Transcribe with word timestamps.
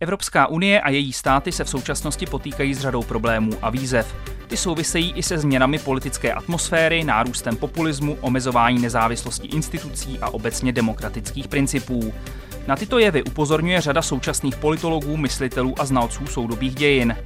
Evropská 0.00 0.46
unie 0.46 0.80
a 0.80 0.90
její 0.90 1.12
státy 1.12 1.52
se 1.52 1.64
v 1.64 1.68
současnosti 1.68 2.26
potýkají 2.26 2.74
s 2.74 2.80
řadou 2.80 3.02
problémů 3.02 3.52
a 3.62 3.70
výzev. 3.70 4.14
Ty 4.48 4.56
souvisejí 4.56 5.12
i 5.12 5.22
se 5.22 5.38
změnami 5.38 5.78
politické 5.78 6.32
atmosféry, 6.32 7.04
nárůstem 7.04 7.56
populismu, 7.56 8.18
omezování 8.20 8.78
nezávislosti 8.82 9.46
institucí 9.46 10.18
a 10.18 10.30
obecně 10.30 10.72
demokratických 10.72 11.48
principů. 11.48 12.12
Na 12.66 12.76
tyto 12.76 12.98
jevy 12.98 13.22
upozorňuje 13.22 13.80
řada 13.80 14.02
současných 14.02 14.56
politologů, 14.56 15.16
myslitelů 15.16 15.74
a 15.78 15.84
znalců 15.84 16.26
soudobých 16.26 16.74
dějin. 16.74 17.16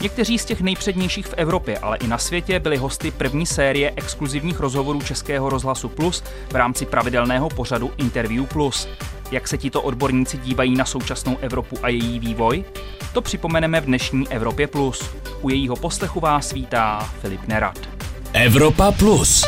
Někteří 0.00 0.38
z 0.38 0.44
těch 0.44 0.60
nejpřednějších 0.60 1.26
v 1.26 1.34
Evropě, 1.36 1.78
ale 1.78 1.96
i 1.96 2.06
na 2.06 2.18
světě 2.18 2.60
byli 2.60 2.76
hosty 2.76 3.10
první 3.10 3.46
série 3.46 3.92
exkluzivních 3.96 4.60
rozhovorů 4.60 5.00
Českého 5.00 5.48
rozhlasu 5.48 5.88
Plus 5.88 6.24
v 6.50 6.54
rámci 6.54 6.86
pravidelného 6.86 7.48
pořadu 7.48 7.90
Interview 7.96 8.46
Plus. 8.46 8.88
Jak 9.32 9.48
se 9.48 9.58
tito 9.58 9.82
odborníci 9.82 10.38
dívají 10.38 10.76
na 10.76 10.84
současnou 10.84 11.38
Evropu 11.40 11.76
a 11.82 11.88
její 11.88 12.18
vývoj? 12.18 12.64
To 13.14 13.22
připomeneme 13.22 13.80
v 13.80 13.84
dnešní 13.84 14.28
Evropě 14.28 14.66
Plus. 14.66 15.14
U 15.40 15.48
jejího 15.48 15.76
poslechu 15.76 16.20
vás 16.20 16.52
vítá 16.52 17.00
Filip 17.00 17.46
Nerad. 17.46 17.88
Evropa 18.32 18.92
Plus. 18.92 19.44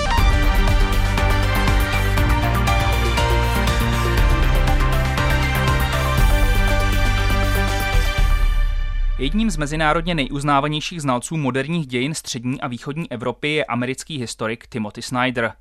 Jedním 9.19 9.51
z 9.51 9.57
mezinárodně 9.57 10.15
nejuznávanějších 10.15 11.03
znalců 11.03 11.37
moderních 11.37 11.87
dějin 11.87 12.15
střední 12.15 12.61
a 12.61 12.69
východní 12.69 13.13
Evropy 13.13 13.49
je 13.49 13.65
americký 13.65 14.19
historik 14.19 14.67
Timothy 14.67 15.03
Snyder. 15.03 15.53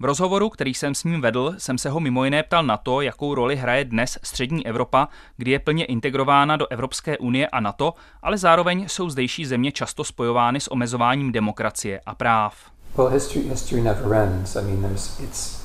V 0.00 0.04
rozhovoru, 0.04 0.48
který 0.48 0.74
jsem 0.74 0.94
s 0.94 1.04
ním 1.04 1.20
vedl, 1.20 1.54
jsem 1.58 1.78
se 1.78 1.90
ho 1.90 2.00
mimo 2.00 2.24
jiné 2.24 2.42
ptal 2.42 2.62
na 2.62 2.76
to, 2.76 3.00
jakou 3.00 3.34
roli 3.34 3.56
hraje 3.56 3.84
dnes 3.84 4.18
střední 4.22 4.66
Evropa, 4.66 5.08
kdy 5.36 5.50
je 5.50 5.58
plně 5.58 5.84
integrována 5.84 6.56
do 6.56 6.66
Evropské 6.70 7.18
unie 7.18 7.48
a 7.48 7.60
NATO, 7.60 7.94
ale 8.22 8.38
zároveň 8.38 8.88
jsou 8.88 9.10
zdejší 9.10 9.46
země 9.46 9.72
často 9.72 10.04
spojovány 10.04 10.60
s 10.60 10.72
omezováním 10.72 11.32
demokracie 11.32 12.00
a 12.06 12.14
práv. 12.14 12.77
Well, 12.96 13.08
history, 13.08 13.48
history 13.48 13.82
never 13.82 14.14
ends. 14.14 14.56
I 14.56 14.62
mean, 14.62 14.92
it's 14.94 15.58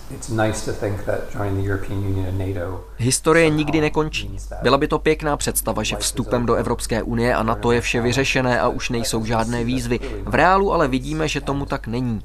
Historie 2.97 3.49
nikdy 3.49 3.81
nekončí. 3.81 4.37
Byla 4.61 4.77
by 4.77 4.87
to 4.87 4.99
pěkná 4.99 5.37
představa, 5.37 5.83
že 5.83 5.95
vstupem 5.95 6.45
do 6.45 6.55
Evropské 6.55 7.03
unie 7.03 7.35
a 7.35 7.43
NATO 7.43 7.71
je 7.71 7.81
vše 7.81 8.01
vyřešené 8.01 8.59
a 8.59 8.67
už 8.67 8.89
nejsou 8.89 9.25
žádné 9.25 9.63
výzvy. 9.63 9.99
V 10.25 10.35
reálu 10.35 10.73
ale 10.73 10.87
vidíme, 10.87 11.27
že 11.27 11.41
tomu 11.41 11.65
tak 11.65 11.87
není. 11.87 12.21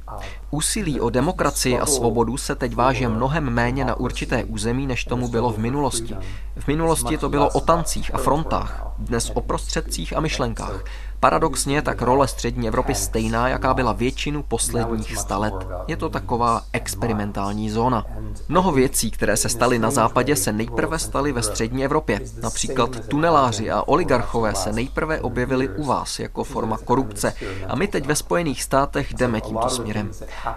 Úsilí 0.51 1.01
o 1.01 1.11
demokracii 1.11 1.79
a 1.79 1.87
svobodu 1.87 2.37
se 2.37 2.55
teď 2.55 2.75
váže 2.75 3.09
mnohem 3.09 3.51
méně 3.51 3.85
na 3.85 3.95
určité 3.95 4.45
území, 4.45 4.87
než 4.87 5.05
tomu 5.05 5.29
bylo 5.29 5.53
v 5.53 5.59
minulosti. 5.59 6.17
V 6.59 6.69
minulosti 6.69 7.19
to 7.19 7.29
bylo 7.29 7.49
o 7.49 7.61
tancích 7.61 8.15
a 8.15 8.19
frontách, 8.19 8.87
dnes 8.99 9.31
o 9.35 9.41
prostředcích 9.41 10.17
a 10.17 10.21
myšlenkách. 10.21 10.85
Paradoxně 11.21 11.83
tak 11.83 12.03
role 12.03 12.29
střední 12.29 12.69
Evropy 12.69 12.95
stejná, 12.95 13.49
jaká 13.49 13.75
byla 13.75 13.93
většinu 13.93 14.43
posledních 14.43 15.17
sta 15.17 15.39
let. 15.39 15.55
Je 15.87 15.97
to 15.97 16.09
taková 16.09 16.63
experimentální 16.73 17.71
zóna. 17.71 18.07
Mnoho 18.49 18.73
věcí, 18.73 19.11
které 19.11 19.37
se 19.37 19.49
staly 19.49 19.79
na 19.79 19.91
západě, 19.91 20.37
se 20.37 20.53
nejprve 20.53 20.99
staly 20.99 21.33
ve 21.33 21.43
střední 21.43 21.85
Evropě. 21.85 22.21
Například 22.43 23.09
tuneláři 23.09 23.71
a 23.71 23.83
oligarchové 23.83 24.55
se 24.55 24.73
nejprve 24.73 25.21
objevili 25.21 25.69
u 25.69 25.85
vás 25.85 26.19
jako 26.19 26.45
forma 26.45 26.79
korupce 26.79 27.35
a 27.69 27.77
my 27.77 27.89
teď 27.89 28.07
ve 28.07 28.15
Spojených 28.15 28.63
státech 28.63 29.15
jdeme 29.15 29.41
tímto 29.41 29.69
směrem. 29.69 30.11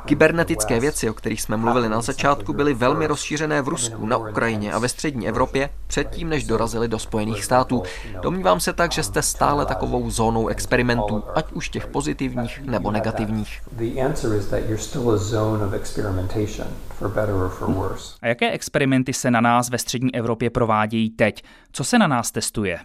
Kybernetické 0.05 0.79
věci, 0.79 1.09
o 1.09 1.13
kterých 1.13 1.41
jsme 1.41 1.57
mluvili 1.57 1.89
na 1.89 2.01
začátku, 2.01 2.53
byly 2.53 2.73
velmi 2.73 3.07
rozšířené 3.07 3.61
v 3.61 3.67
Rusku, 3.67 4.05
na 4.05 4.17
Ukrajině 4.17 4.73
a 4.73 4.79
ve 4.79 4.89
střední 4.89 5.27
Evropě 5.27 5.69
předtím, 5.87 6.29
než 6.29 6.43
dorazili 6.43 6.87
do 6.87 6.99
Spojených 6.99 7.45
států. 7.45 7.83
Domnívám 8.21 8.59
se 8.59 8.73
tak, 8.73 8.91
že 8.91 9.03
jste 9.03 9.21
stále 9.21 9.65
takovou 9.65 10.09
zónou 10.09 10.50
experimentů, 10.51 11.23
ať 11.35 11.51
už 11.51 11.69
těch 11.69 11.87
pozitivních 11.87 12.61
nebo 12.61 12.91
negativních. 12.91 13.61
A 18.21 18.27
jaké 18.27 18.51
experimenty 18.51 19.13
se 19.13 19.31
na 19.31 19.41
nás 19.41 19.69
ve 19.69 19.77
střední 19.77 20.15
Evropě 20.15 20.49
provádějí 20.49 21.09
teď? 21.09 21.43
Co 21.71 21.83
se 21.83 21.99
na 21.99 22.07
nás 22.07 22.31
testuje? 22.31 22.79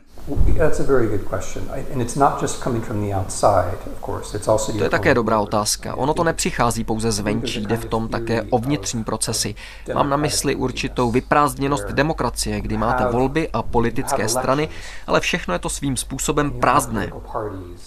To 4.78 4.84
je 4.84 4.90
také 4.90 5.14
dobrá 5.14 5.40
otázka. 5.40 5.94
Ono 5.94 6.14
to 6.14 6.24
nepřichází 6.24 6.84
pouze 6.84 7.12
zvenčí, 7.12 7.66
jde 7.66 7.76
v 7.76 7.84
tom 7.84 8.08
také 8.08 8.42
o 8.50 8.58
vnitřní 8.58 9.04
procesy. 9.04 9.54
Mám 9.94 10.10
na 10.10 10.16
mysli 10.16 10.54
určitou 10.54 11.10
vyprázdněnost 11.10 11.86
demokracie, 11.86 12.60
kdy 12.60 12.76
máte 12.76 13.06
volby 13.06 13.48
a 13.52 13.62
politické 13.62 14.28
strany, 14.28 14.68
ale 15.06 15.20
všechno 15.20 15.54
je 15.54 15.58
to 15.58 15.68
svým 15.68 15.96
způsobem 15.96 16.50
prázdné. 16.50 17.12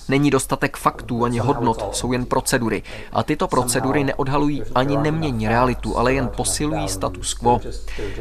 Není 0.09 0.31
dostatek 0.31 0.77
faktů 0.77 1.23
ani 1.23 1.39
hodnot, 1.39 1.95
jsou 1.95 2.11
jen 2.11 2.25
procedury. 2.25 2.83
A 3.13 3.23
tyto 3.23 3.47
procedury 3.47 4.03
neodhalují 4.03 4.63
ani 4.75 4.97
nemění 4.97 5.47
realitu, 5.47 5.97
ale 5.97 6.13
jen 6.13 6.27
posilují 6.38 6.89
status 6.89 7.33
quo. 7.33 7.59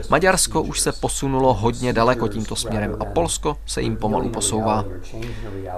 Maďarsko 0.08 0.62
už 0.62 0.80
se 0.80 0.92
posunulo 0.92 1.54
hodně 1.54 1.92
daleko 1.92 2.28
tímto 2.28 2.56
směrem 2.56 2.96
a 3.00 3.04
Polsko 3.04 3.56
se 3.66 3.82
jim 3.82 3.96
pomalu 4.08 4.28
posouvá. 4.28 4.84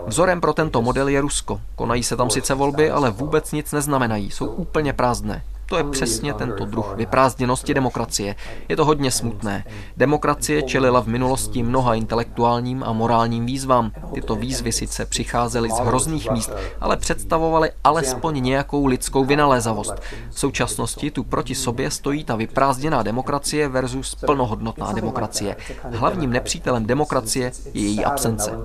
Vzorem 0.07 0.41
pro 0.41 0.53
tento 0.53 0.83
model 0.83 1.09
je 1.09 1.21
Rusko. 1.21 1.61
Konají 1.77 2.03
se 2.03 2.17
tam 2.17 2.31
sice 2.31 2.55
volby, 2.55 2.91
ale 2.91 3.11
vůbec 3.11 3.53
nic 3.53 3.73
neznamenají, 3.73 4.31
jsou 4.31 4.47
úplně 4.47 4.93
prázdné. 4.93 5.43
To 5.71 5.77
je 5.77 5.85
přesně 5.85 6.35
tento 6.35 6.65
druh 6.65 6.95
vyprázdněnosti 6.97 7.75
demokracie. 7.75 8.35
Je 8.69 8.77
to 8.77 8.85
hodně 8.85 9.11
smutné. 9.11 9.65
Demokracie 9.97 10.63
čelila 10.63 11.01
v 11.01 11.07
minulosti 11.07 11.63
mnoha 11.63 11.95
intelektuálním 11.95 12.83
a 12.83 12.93
morálním 12.93 13.47
výzvám. 13.47 13.93
Tyto 14.15 14.35
výzvy 14.37 14.73
sice 14.73 15.07
přicházely 15.07 15.71
z 15.71 15.79
hrozných 15.79 16.31
míst, 16.31 16.51
ale 16.81 16.97
představovaly 16.97 17.71
alespoň 17.85 18.43
nějakou 18.43 18.87
lidskou 18.87 19.25
vynalézavost. 19.25 19.95
V 20.31 20.39
současnosti 20.41 21.11
tu 21.11 21.25
proti 21.25 21.55
sobě 21.55 21.91
stojí 21.91 22.25
ta 22.25 22.37
vyprázdněná 22.37 23.03
demokracie 23.03 23.69
versus 23.69 24.15
plnohodnotná 24.15 24.93
demokracie. 24.93 25.57
Hlavním 25.93 26.31
nepřítelem 26.31 26.87
demokracie 26.87 27.53
je 27.75 27.83
její 27.83 28.05
absence. 28.05 28.59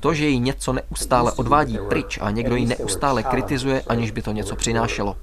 To, 0.00 0.14
že 0.14 0.28
ji 0.28 0.38
něco 0.38 0.72
neustále 0.72 1.32
odvádí 1.32 1.78
pryč 1.88 2.18
a 2.22 2.30
někdo 2.30 2.56
ji 2.56 2.66
neustále 2.66 3.22
kritizuje, 3.22 3.82
aniž 3.86 4.10
by 4.10 4.22
to 4.22 4.32
něco 4.32 4.56
přinášelo. 4.56 5.16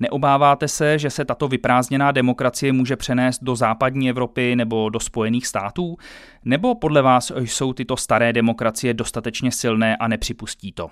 Neobáváte 0.00 0.68
se, 0.68 0.98
že 0.98 1.10
se 1.10 1.24
tato 1.24 1.48
vyprázdněná 1.48 2.12
demokracie 2.12 2.72
může 2.72 2.96
přenést 2.96 3.38
do 3.42 3.56
západní 3.56 4.10
Evropy 4.10 4.56
nebo 4.56 4.90
do 4.90 5.00
Spojených 5.00 5.46
států? 5.46 5.96
Nebo 6.44 6.74
podle 6.74 7.02
vás 7.02 7.32
jsou 7.36 7.72
tyto 7.72 7.96
staré 7.96 8.32
demokracie 8.32 8.94
dostatečně 8.94 9.52
silné 9.52 9.96
a 9.96 10.08
nepřipustí 10.08 10.72
to? 10.72 10.90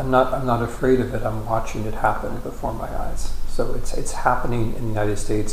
I'm 0.00 0.10
not, 0.10 0.28
I'm 0.32 0.46
not 0.46 0.62
afraid 0.62 1.00
of 1.00 1.14
it. 1.14 1.22
I'm 1.22 1.44
watching 1.44 1.86
it 1.86 1.94
happen 1.94 2.30
before 2.44 2.74
my 2.74 2.88
eyes. 2.88 3.47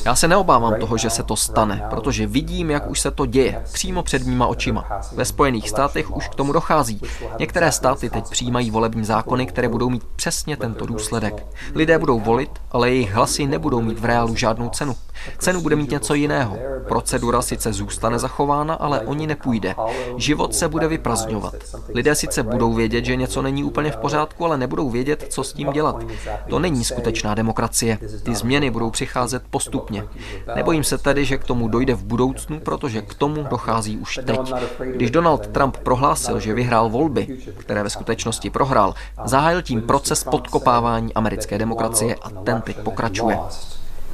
Já 0.05 0.15
se 0.15 0.27
neobávám 0.27 0.79
toho, 0.79 0.97
že 0.97 1.09
se 1.09 1.23
to 1.23 1.35
stane, 1.35 1.85
protože 1.89 2.27
vidím, 2.27 2.71
jak 2.71 2.89
už 2.89 2.99
se 2.99 3.11
to 3.11 3.25
děje, 3.25 3.63
přímo 3.73 4.03
před 4.03 4.25
mýma 4.25 4.47
očima. 4.47 5.01
Ve 5.15 5.25
Spojených 5.25 5.69
státech 5.69 6.15
už 6.15 6.27
k 6.27 6.35
tomu 6.35 6.53
dochází. 6.53 7.01
Některé 7.39 7.71
státy 7.71 8.09
teď 8.09 8.29
přijímají 8.29 8.71
volební 8.71 9.05
zákony, 9.05 9.45
které 9.45 9.69
budou 9.69 9.89
mít 9.89 10.03
přesně 10.15 10.57
tento 10.57 10.85
důsledek. 10.85 11.45
Lidé 11.75 11.99
budou 11.99 12.19
volit, 12.19 12.51
ale 12.71 12.89
jejich 12.89 13.13
hlasy 13.13 13.47
nebudou 13.47 13.81
mít 13.81 13.99
v 13.99 14.05
reálu 14.05 14.35
žádnou 14.35 14.69
cenu. 14.69 14.95
Cenu 15.37 15.61
bude 15.61 15.75
mít 15.75 15.91
něco 15.91 16.13
jiného. 16.13 16.57
Procedura 16.87 17.41
sice 17.41 17.73
zůstane 17.73 18.19
zachována, 18.19 18.73
ale 18.73 18.99
o 18.99 19.13
ní 19.13 19.27
nepůjde. 19.27 19.75
Život 20.17 20.55
se 20.55 20.67
bude 20.67 20.87
vyprazňovat. 20.87 21.55
Lidé 21.93 22.15
sice 22.15 22.43
budou 22.43 22.73
vědět, 22.73 23.05
že 23.05 23.15
něco 23.15 23.41
není 23.41 23.63
úplně 23.63 23.91
v 23.91 23.97
pořádku, 23.97 24.45
ale 24.45 24.57
nebudou 24.57 24.89
vědět, 24.89 25.25
co 25.29 25.43
s 25.43 25.53
tím 25.53 25.71
dělat. 25.71 26.03
To 26.49 26.59
není 26.59 26.83
skutečná 26.83 27.35
demokracie. 27.35 27.94
Ty 28.23 28.35
změny 28.35 28.71
budou 28.71 28.89
přicházet 28.89 29.43
postupně. 29.49 30.03
Nebojím 30.55 30.83
se 30.83 30.97
tedy, 30.97 31.25
že 31.25 31.37
k 31.37 31.43
tomu 31.43 31.67
dojde 31.67 31.93
v 31.93 32.03
budoucnu, 32.03 32.59
protože 32.59 33.01
k 33.01 33.13
tomu 33.13 33.43
dochází 33.43 33.97
už 33.97 34.19
teď. 34.25 34.53
Když 34.93 35.11
Donald 35.11 35.47
Trump 35.47 35.77
prohlásil, 35.77 36.39
že 36.39 36.53
vyhrál 36.53 36.89
volby, 36.89 37.37
které 37.57 37.83
ve 37.83 37.89
skutečnosti 37.89 38.49
prohrál, 38.49 38.93
zahájil 39.25 39.61
tím 39.61 39.81
proces 39.81 40.23
podkopávání 40.23 41.13
americké 41.13 41.57
demokracie 41.57 42.15
a 42.15 42.29
ten 42.29 42.61
teď 42.61 42.77
pokračuje 42.79 43.39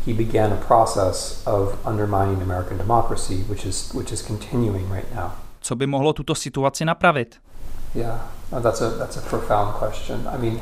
he 0.06 0.14
began 0.14 0.54
a 0.54 0.56
process 0.56 1.44
of 1.46 1.78
undermining 1.86 2.42
American 2.42 2.78
democracy, 2.78 3.46
which 3.50 3.66
is, 3.66 3.94
which 3.94 4.12
is 4.12 4.22
continuing 4.22 4.90
right 4.90 5.16
now. 5.16 5.32
Co 5.62 5.76
by 5.76 5.88
mohlo 5.88 6.14
tuto 6.14 6.36
situaci 6.36 6.86
napravit? 6.86 7.38
Yeah, 7.96 8.20
that's 8.62 8.82
a, 8.82 8.90
that's 8.90 9.18
a 9.18 9.22
profound 9.22 9.76
question. 9.76 10.28
I 10.34 10.38
mean, 10.38 10.60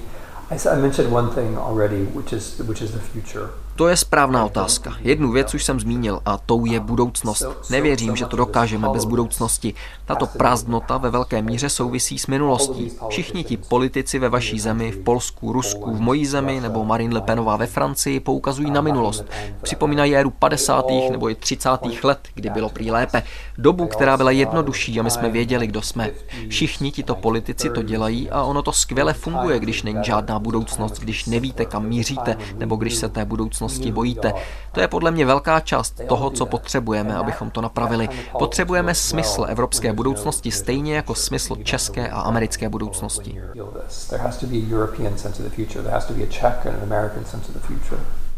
I, 0.50 0.75
mentioned 0.75 1.12
one 1.12 1.31
thing 1.31 1.57
already, 1.57 2.04
which 2.06 2.34
is 2.34 2.57
which 2.60 2.81
is 2.81 2.94
the 2.94 3.00
future. 3.00 3.51
To 3.79 3.87
je 3.87 3.97
správná 3.97 4.45
otázka. 4.45 4.93
Jednu 5.01 5.31
věc 5.31 5.53
už 5.53 5.63
jsem 5.63 5.79
zmínil 5.79 6.21
a 6.25 6.37
tou 6.37 6.65
je 6.65 6.79
budoucnost. 6.79 7.45
Nevěřím, 7.69 8.15
že 8.15 8.25
to 8.25 8.37
dokážeme 8.37 8.89
bez 8.89 9.05
budoucnosti. 9.05 9.73
Tato 10.05 10.25
prázdnota 10.25 10.97
ve 10.97 11.09
velké 11.09 11.41
míře 11.41 11.69
souvisí 11.69 12.19
s 12.19 12.27
minulostí. 12.27 12.91
Všichni 13.09 13.43
ti 13.43 13.57
politici 13.57 14.19
ve 14.19 14.29
vaší 14.29 14.59
zemi, 14.59 14.91
v 14.91 15.03
Polsku, 15.03 15.53
Rusku, 15.53 15.95
v 15.95 15.99
mojí 15.99 16.25
zemi 16.25 16.59
nebo 16.61 16.85
Marine 16.85 17.13
Le 17.13 17.21
Penová 17.21 17.55
ve 17.57 17.67
Francii 17.67 18.19
poukazují 18.19 18.71
na 18.71 18.81
minulost. 18.81 19.25
Připomínají 19.61 20.15
éru 20.15 20.29
50. 20.29 20.85
nebo 21.11 21.29
i 21.29 21.35
30. 21.35 21.69
let, 22.03 22.19
kdy 22.33 22.49
bylo 22.49 22.69
prý 22.69 22.91
lépe. 22.91 23.23
Dobu, 23.57 23.87
která 23.87 24.17
byla 24.17 24.31
jednodušší 24.31 24.99
a 24.99 25.03
my 25.03 25.11
jsme 25.11 25.29
věděli, 25.29 25.67
kdo 25.67 25.81
jsme. 25.81 26.11
Všichni 26.49 26.91
tito 26.91 27.15
politici 27.15 27.69
to 27.69 27.83
dělají 27.83 28.29
a 28.29 28.43
ono 28.43 28.61
to 28.61 28.71
skvěle 28.71 29.13
funguje, 29.13 29.59
když 29.59 29.83
není 29.83 29.99
žádná 30.03 30.39
budoucnost, 30.39 30.99
když 30.99 31.25
nevíte, 31.25 31.65
kam 31.65 31.85
míříte, 31.85 32.37
nebo 32.57 32.75
když 32.75 32.95
se 32.95 33.09
té 33.09 33.25
budoucnosti 33.25 33.69
bojíte. 33.92 34.33
To 34.71 34.81
je 34.81 34.88
podle 34.88 35.12
mě 35.12 35.25
velká 35.25 35.60
část 35.60 36.01
toho, 36.07 36.30
co 36.30 36.45
potřebujeme, 36.45 37.16
abychom 37.16 37.50
to 37.50 37.62
napravili. 37.62 38.10
Potřebujeme 38.39 38.95
smysl 38.95 39.45
evropské 39.50 39.94
budoucnosti 39.94 40.51
stejně 40.51 40.95
jako 40.95 41.16
smysl 41.16 41.56
české 41.63 42.10
a 42.10 42.21
americké 42.21 42.69
budoucnosti. 42.69 43.42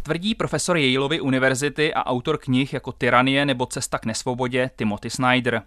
Tvrdí 0.03 0.35
profesor 0.35 0.77
Yaleovy 0.77 1.21
univerzity 1.21 1.93
a 1.93 2.05
autor 2.05 2.37
knih 2.37 2.73
jako 2.73 2.91
Tyranie 2.91 3.45
nebo 3.45 3.65
Cesta 3.65 3.97
k 3.99 4.05
nesvobodě 4.05 4.69
Timothy 4.75 5.09
Snyder. 5.09 5.61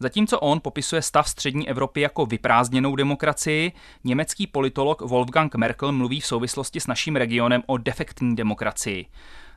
Zatímco 0.00 0.40
on 0.40 0.60
popisuje 0.60 1.02
stav 1.02 1.28
střední 1.28 1.68
Evropy 1.68 2.00
jako 2.00 2.26
vyprázdněnou 2.26 2.96
demokracii, 2.96 3.72
německý 4.04 4.46
politolog 4.46 5.02
Wolfgang 5.02 5.54
Merkel 5.54 5.92
mluví 5.92 6.20
v 6.20 6.26
souvislosti 6.26 6.80
s 6.80 6.86
naším 6.86 7.16
regionem 7.16 7.62
o 7.66 7.76
defektní 7.76 8.36
demokracii. 8.36 9.06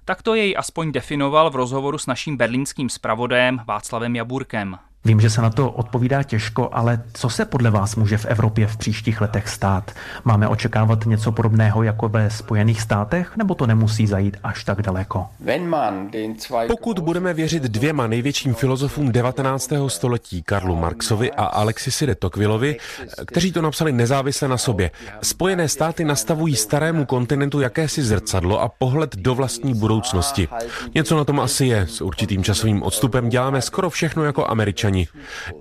Takto 0.05 0.35
jej 0.35 0.55
aspoň 0.57 0.91
definoval 0.91 1.49
v 1.49 1.55
rozhovoru 1.55 1.97
s 1.97 2.07
naším 2.07 2.37
berlínským 2.37 2.89
zpravodajem 2.89 3.61
Václavem 3.65 4.15
Jaburkem. 4.15 4.79
Vím, 5.05 5.21
že 5.21 5.29
se 5.29 5.41
na 5.41 5.49
to 5.49 5.71
odpovídá 5.71 6.23
těžko, 6.23 6.69
ale 6.71 7.01
co 7.13 7.29
se 7.29 7.45
podle 7.45 7.69
vás 7.69 7.95
může 7.95 8.17
v 8.17 8.25
Evropě 8.25 8.67
v 8.67 8.77
příštích 8.77 9.21
letech 9.21 9.49
stát? 9.49 9.91
Máme 10.25 10.47
očekávat 10.47 11.05
něco 11.05 11.31
podobného 11.31 11.83
jako 11.83 12.09
ve 12.09 12.29
Spojených 12.29 12.81
státech, 12.81 13.37
nebo 13.37 13.55
to 13.55 13.67
nemusí 13.67 14.07
zajít 14.07 14.37
až 14.43 14.63
tak 14.63 14.81
daleko? 14.81 15.27
Pokud 16.67 16.99
budeme 16.99 17.33
věřit 17.33 17.63
dvěma 17.63 18.07
největším 18.07 18.53
filozofům 18.53 19.11
19. 19.11 19.71
století, 19.87 20.43
Karlu 20.43 20.75
Marxovi 20.75 21.31
a 21.31 21.43
Alexisi 21.43 22.05
de 22.05 22.15
Tocquevillovi, 22.15 22.77
kteří 23.25 23.51
to 23.51 23.61
napsali 23.61 23.91
nezávisle 23.91 24.47
na 24.47 24.57
sobě, 24.57 24.91
Spojené 25.21 25.69
státy 25.69 26.05
nastavují 26.05 26.55
starému 26.55 27.05
kontinentu 27.05 27.61
jakési 27.61 28.03
zrcadlo 28.03 28.61
a 28.61 28.69
pohled 28.69 29.15
do 29.15 29.35
vlastní 29.35 29.73
budoucnosti. 29.73 30.47
Něco 30.95 31.17
na 31.17 31.23
tom 31.23 31.39
asi 31.39 31.65
je. 31.65 31.87
S 31.87 32.01
určitým 32.01 32.43
časovým 32.43 32.83
odstupem 32.83 33.29
děláme 33.29 33.61
skoro 33.61 33.89
všechno 33.89 34.23
jako 34.23 34.47
američané 34.47 34.88
Američani. 34.89 35.07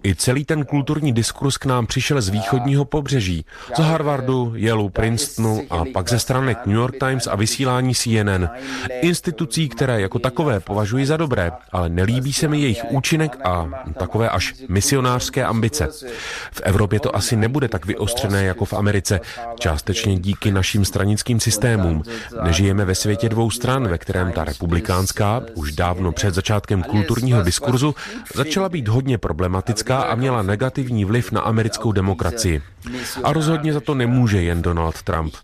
I 0.04 0.14
celý 0.14 0.44
ten 0.44 0.64
kulturní 0.64 1.12
diskurs 1.12 1.56
k 1.56 1.66
nám 1.66 1.86
přišel 1.86 2.20
z 2.20 2.28
východního 2.28 2.84
pobřeží, 2.84 3.44
z 3.76 3.78
Harvardu, 3.78 4.52
Yale, 4.56 4.90
Princetonu 4.90 5.62
a 5.70 5.84
pak 5.92 6.08
ze 6.08 6.18
stranek 6.18 6.66
New 6.66 6.76
York 6.76 6.94
Times 6.98 7.26
a 7.26 7.36
vysílání 7.36 7.94
CNN. 7.94 8.48
Institucí, 9.02 9.68
které 9.68 10.00
jako 10.00 10.18
takové 10.18 10.60
považuji 10.60 11.06
za 11.06 11.16
dobré, 11.16 11.52
ale 11.72 11.88
nelíbí 11.88 12.32
se 12.32 12.48
mi 12.48 12.60
jejich 12.60 12.84
účinek 12.90 13.38
a 13.44 13.68
takové 13.98 14.28
až 14.28 14.54
misionářské 14.68 15.44
ambice. 15.44 15.88
V 16.52 16.60
Evropě 16.64 17.00
to 17.00 17.16
asi 17.16 17.36
nebude 17.36 17.68
tak 17.68 17.86
vyostřené 17.86 18.44
jako 18.44 18.64
v 18.64 18.72
Americe, 18.72 19.20
částečně 19.60 20.18
díky 20.18 20.52
našim 20.52 20.84
stranickým 20.84 21.40
systémům. 21.40 22.02
Nežijeme 22.42 22.84
ve 22.84 22.94
světě 22.94 23.28
dvou 23.28 23.50
stran, 23.50 23.88
ve 23.88 23.98
kterém 23.98 24.32
ta 24.32 24.44
republikánská, 24.44 25.42
už 25.54 25.72
dávno 25.72 26.12
před 26.12 26.34
začátkem 26.34 26.82
kulturního 26.82 27.42
diskurzu, 27.42 27.94
začala 28.34 28.68
být 28.68 28.88
hodně 28.88 29.17
problematická 29.18 29.98
a 30.00 30.14
měla 30.14 30.42
negativní 30.42 31.04
vliv 31.04 31.32
na 31.32 31.40
americkou 31.40 31.92
demokracii. 31.92 32.62
A 33.24 33.32
rozhodně 33.32 33.72
za 33.72 33.80
to 33.80 33.94
nemůže 33.94 34.42
jen 34.42 34.62
Donald 34.62 35.02
Trump. 35.02 35.34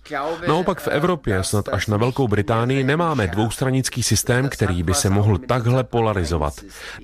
Naopak 0.48 0.80
v 0.80 0.88
Evropě, 0.88 1.42
snad 1.42 1.68
až 1.68 1.86
na 1.86 1.96
Velkou 1.96 2.28
Británii, 2.28 2.84
nemáme 2.84 3.26
dvoustranický 3.26 4.02
systém, 4.02 4.48
který 4.48 4.82
by 4.82 4.94
se 4.94 5.10
mohl 5.10 5.38
takhle 5.38 5.84
polarizovat. 5.84 6.54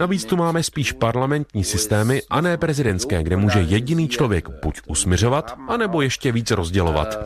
Navíc 0.00 0.24
tu 0.24 0.36
máme 0.36 0.62
spíš 0.62 0.92
parlamentní 0.92 1.64
systémy 1.64 2.22
a 2.30 2.40
ne 2.40 2.56
prezidentské, 2.56 3.22
kde 3.22 3.36
může 3.36 3.60
jediný 3.60 4.08
člověk 4.08 4.48
buď 4.62 4.80
usmiřovat, 4.86 5.54
anebo 5.68 6.02
ještě 6.02 6.32
víc 6.32 6.50
rozdělovat. 6.50 7.18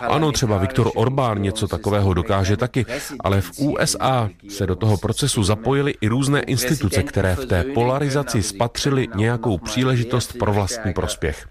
Ano, 0.00 0.32
třeba 0.32 0.58
Viktor 0.58 0.90
Orbán 0.94 1.42
něco 1.42 1.68
takového 1.68 2.14
dokáže 2.14 2.56
taky, 2.56 2.86
ale 3.20 3.40
v 3.40 3.50
USA 3.58 4.28
se 4.48 4.66
do 4.66 4.76
toho 4.76 4.96
procesu 4.96 5.44
zapojily 5.44 5.94
i 6.00 6.08
různé 6.08 6.40
instituce, 6.40 7.02
které 7.02 7.36
v 7.36 7.46
té 7.46 7.64
polarizaci 7.64 8.42
spatřily 8.82 9.08
nějakou 9.14 9.58
příležitost 9.58 10.38
pro 10.38 10.52
vlastní 10.52 10.92
prospěch. 10.92 11.46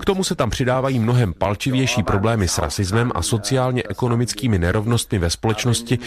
K 0.00 0.04
tomu 0.04 0.24
se 0.24 0.34
tam 0.34 0.50
přidávají 0.50 0.98
mnohem 0.98 1.34
palčivější 1.34 2.02
problémy 2.02 2.48
s 2.48 2.58
rasismem 2.58 3.12
a 3.14 3.22
sociálně-ekonomickými 3.22 4.58
nerovnostmi 4.58 5.18
ve 5.18 5.30
společnosti, 5.30 5.98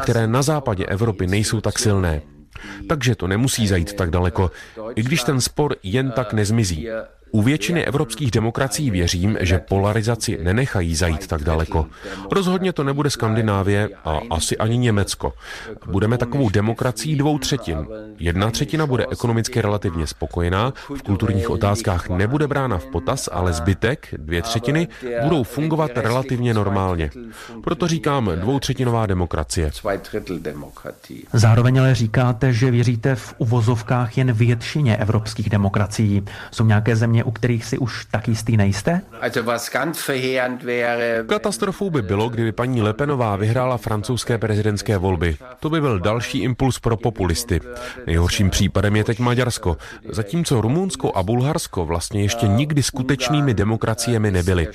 které 0.00 0.26
na 0.26 0.42
západě 0.42 0.86
Evropy 0.86 1.26
nejsou 1.26 1.60
tak 1.60 1.78
silné. 1.78 2.22
Takže 2.88 3.14
to 3.14 3.26
nemusí 3.26 3.66
zajít 3.66 3.92
tak 3.92 4.10
daleko, 4.10 4.50
i 4.94 5.02
když 5.02 5.22
ten 5.22 5.40
spor 5.40 5.76
jen 5.82 6.10
tak 6.10 6.32
nezmizí. 6.32 6.88
U 7.34 7.42
většiny 7.42 7.84
evropských 7.84 8.30
demokracií 8.30 8.90
věřím, 8.90 9.38
že 9.40 9.58
polarizaci 9.58 10.38
nenechají 10.42 10.94
zajít 10.94 11.26
tak 11.26 11.44
daleko. 11.44 11.86
Rozhodně 12.30 12.72
to 12.72 12.84
nebude 12.84 13.10
Skandinávie 13.10 13.88
a 14.04 14.20
asi 14.30 14.58
ani 14.58 14.78
Německo. 14.78 15.32
Budeme 15.86 16.18
takovou 16.18 16.48
demokracií 16.48 17.16
dvou 17.16 17.38
třetin. 17.38 17.86
Jedna 18.18 18.50
třetina 18.50 18.86
bude 18.86 19.06
ekonomicky 19.10 19.60
relativně 19.60 20.06
spokojená, 20.06 20.72
v 20.96 21.02
kulturních 21.02 21.50
otázkách 21.50 22.08
nebude 22.08 22.46
brána 22.48 22.78
v 22.78 22.86
potaz, 22.86 23.28
ale 23.32 23.52
zbytek, 23.52 24.08
dvě 24.16 24.42
třetiny, 24.42 24.88
budou 25.24 25.42
fungovat 25.42 25.90
relativně 25.94 26.54
normálně. 26.54 27.10
Proto 27.64 27.88
říkám 27.88 28.30
dvoutřetinová 28.34 29.06
demokracie. 29.06 29.70
Zároveň 31.32 31.80
ale 31.80 31.94
říkáte, 31.94 32.52
že 32.52 32.70
věříte 32.70 33.14
v 33.14 33.34
uvozovkách 33.38 34.18
jen 34.18 34.32
většině 34.32 34.96
evropských 34.96 35.50
demokracií. 35.50 36.22
Jsou 36.50 36.64
nějaké 36.64 36.96
země, 36.96 37.21
u 37.24 37.30
kterých 37.30 37.64
si 37.64 37.78
už 37.78 38.06
tak 38.10 38.28
jistý 38.28 38.56
nejste? 38.56 39.00
Katastrofou 41.26 41.90
by 41.90 42.02
bylo, 42.02 42.28
kdyby 42.28 42.52
paní 42.52 42.82
Lepenová 42.82 43.36
vyhrála 43.36 43.76
francouzské 43.76 44.38
prezidentské 44.38 44.98
volby. 44.98 45.36
To 45.60 45.70
by 45.70 45.80
byl 45.80 45.98
další 45.98 46.38
impuls 46.38 46.78
pro 46.78 46.96
populisty. 46.96 47.60
Nejhorším 48.06 48.50
případem 48.50 48.96
je 48.96 49.04
teď 49.04 49.18
Maďarsko, 49.18 49.76
zatímco 50.08 50.60
Rumunsko 50.60 51.12
a 51.16 51.22
Bulharsko 51.22 51.86
vlastně 51.86 52.22
ještě 52.22 52.48
nikdy 52.48 52.82
skutečnými 52.82 53.54
demokraciemi 53.54 54.30
nebyly. 54.30 54.68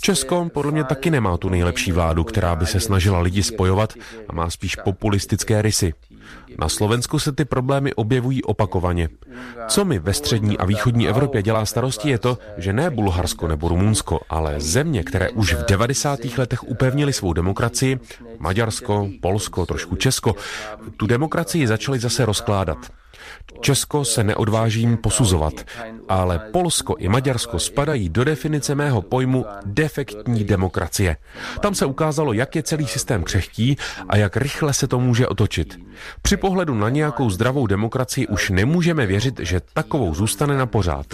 Česko 0.00 0.48
podle 0.54 0.72
mě 0.72 0.84
taky 0.84 1.10
nemá 1.10 1.36
tu 1.36 1.48
nejlepší 1.48 1.92
vládu, 1.92 2.24
která 2.24 2.56
by 2.56 2.66
se 2.66 2.80
snažila 2.80 3.20
lidi 3.20 3.42
spojovat 3.42 3.94
a 4.28 4.32
má 4.32 4.50
spíš 4.50 4.76
populistické 4.76 5.62
rysy. 5.62 5.92
Na 6.58 6.68
Slovensku 6.68 7.18
se 7.18 7.32
ty 7.32 7.44
problémy 7.44 7.94
objevují 7.94 8.42
opakovaně. 8.42 9.08
Co 9.68 9.84
mi 9.84 9.98
ve 9.98 10.14
střední 10.14 10.58
a 10.58 10.64
východní 10.64 11.08
Evropě 11.08 11.42
dělá 11.42 11.66
starosti 11.66 12.10
je 12.10 12.18
to, 12.18 12.38
že 12.56 12.72
ne 12.72 12.90
Bulharsko 12.90 13.48
nebo 13.48 13.68
Rumunsko, 13.68 14.20
ale 14.28 14.60
země, 14.60 15.02
které 15.02 15.30
už 15.30 15.54
v 15.54 15.64
90. 15.68 16.20
letech 16.38 16.68
upevnili 16.68 17.12
svou 17.12 17.32
demokracii, 17.32 18.00
Maďarsko, 18.38 19.08
Polsko, 19.20 19.66
trošku 19.66 19.96
Česko, 19.96 20.34
tu 20.96 21.06
demokracii 21.06 21.66
začaly 21.66 21.98
zase 21.98 22.24
rozkládat. 22.24 22.78
Česko 23.60 24.04
se 24.04 24.24
neodvážím 24.24 24.96
posuzovat, 24.96 25.54
ale 26.08 26.38
Polsko 26.38 26.96
i 26.98 27.08
Maďarsko 27.08 27.58
spadají 27.58 28.08
do 28.08 28.24
definice 28.24 28.74
mého 28.74 29.02
pojmu 29.02 29.46
defektní 29.64 30.44
demokracie. 30.44 31.16
Tam 31.60 31.74
se 31.74 31.86
ukázalo, 31.86 32.32
jak 32.32 32.56
je 32.56 32.62
celý 32.62 32.86
systém 32.86 33.22
křehký 33.22 33.76
a 34.08 34.16
jak 34.16 34.36
rychle 34.36 34.72
se 34.72 34.86
to 34.86 35.00
může 35.00 35.26
otočit. 35.26 35.80
Při 36.22 36.36
pohledu 36.36 36.74
na 36.74 36.88
nějakou 36.88 37.30
zdravou 37.30 37.66
demokracii 37.66 38.26
už 38.26 38.50
nemůžeme 38.50 39.06
věřit, 39.06 39.40
že 39.42 39.60
takovou 39.74 40.14
zůstane 40.14 40.56
na 40.56 40.66
pořád. 40.66 41.06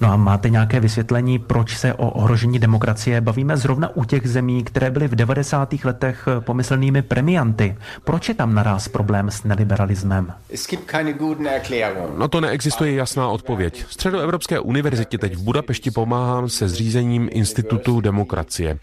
No 0.00 0.12
a 0.12 0.16
máte 0.16 0.48
nějaké 0.50 0.80
vysvětlení, 0.80 1.38
proč 1.38 1.76
se 1.76 1.94
o 1.94 2.10
ohrožení 2.10 2.58
demokracie 2.58 3.20
bavíme 3.20 3.56
zrovna 3.56 3.96
u 3.96 4.04
těch 4.04 4.28
zemí, 4.28 4.64
které 4.64 4.90
byly 4.90 5.08
v 5.08 5.14
90. 5.14 5.74
letech 5.84 6.28
pomyslnými 6.40 7.02
premianty? 7.02 7.76
Proč 8.04 8.28
je 8.28 8.34
tam 8.34 8.54
naraz 8.54 8.88
problém 8.88 9.30
s 9.30 9.44
neliberalismem? 9.44 10.32
Na 12.16 12.28
to 12.28 12.40
neexistuje 12.40 12.92
jasná 12.92 13.28
odpověď. 13.28 13.84
Středoevropské 13.88 14.60
univerzitě 14.60 15.18
teď 15.18 15.34
v 15.34 15.42
Budapešti 15.42 15.90
pomáhám 15.90 16.48
se 16.48 16.68
zřízením 16.68 17.28
Institutu 17.32 18.00
demokracie. 18.00 18.78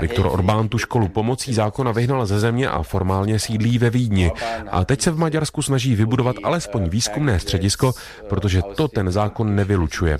Viktor 0.00 0.26
Orbán 0.26 0.68
tu 0.68 0.78
školu 0.78 1.08
pomocí 1.08 1.54
zákona 1.54 1.92
vyhnal 1.92 2.26
ze 2.26 2.40
země 2.40 2.68
a 2.68 2.82
formálně 2.82 3.38
sídlí 3.38 3.78
ve 3.78 3.90
Vídni. 3.90 4.32
A 4.70 4.84
teď 4.84 5.00
se 5.00 5.10
v 5.10 5.18
Maďarsku 5.18 5.62
snaží 5.62 5.94
vybudovat 5.94 6.36
alespoň 6.42 6.88
výzkumné 6.88 7.40
středisko, 7.40 7.92
protože 8.28 8.62
to 8.74 8.88
ten 8.88 9.10
zákon 9.10 9.54
nevylučuje. 9.54 10.18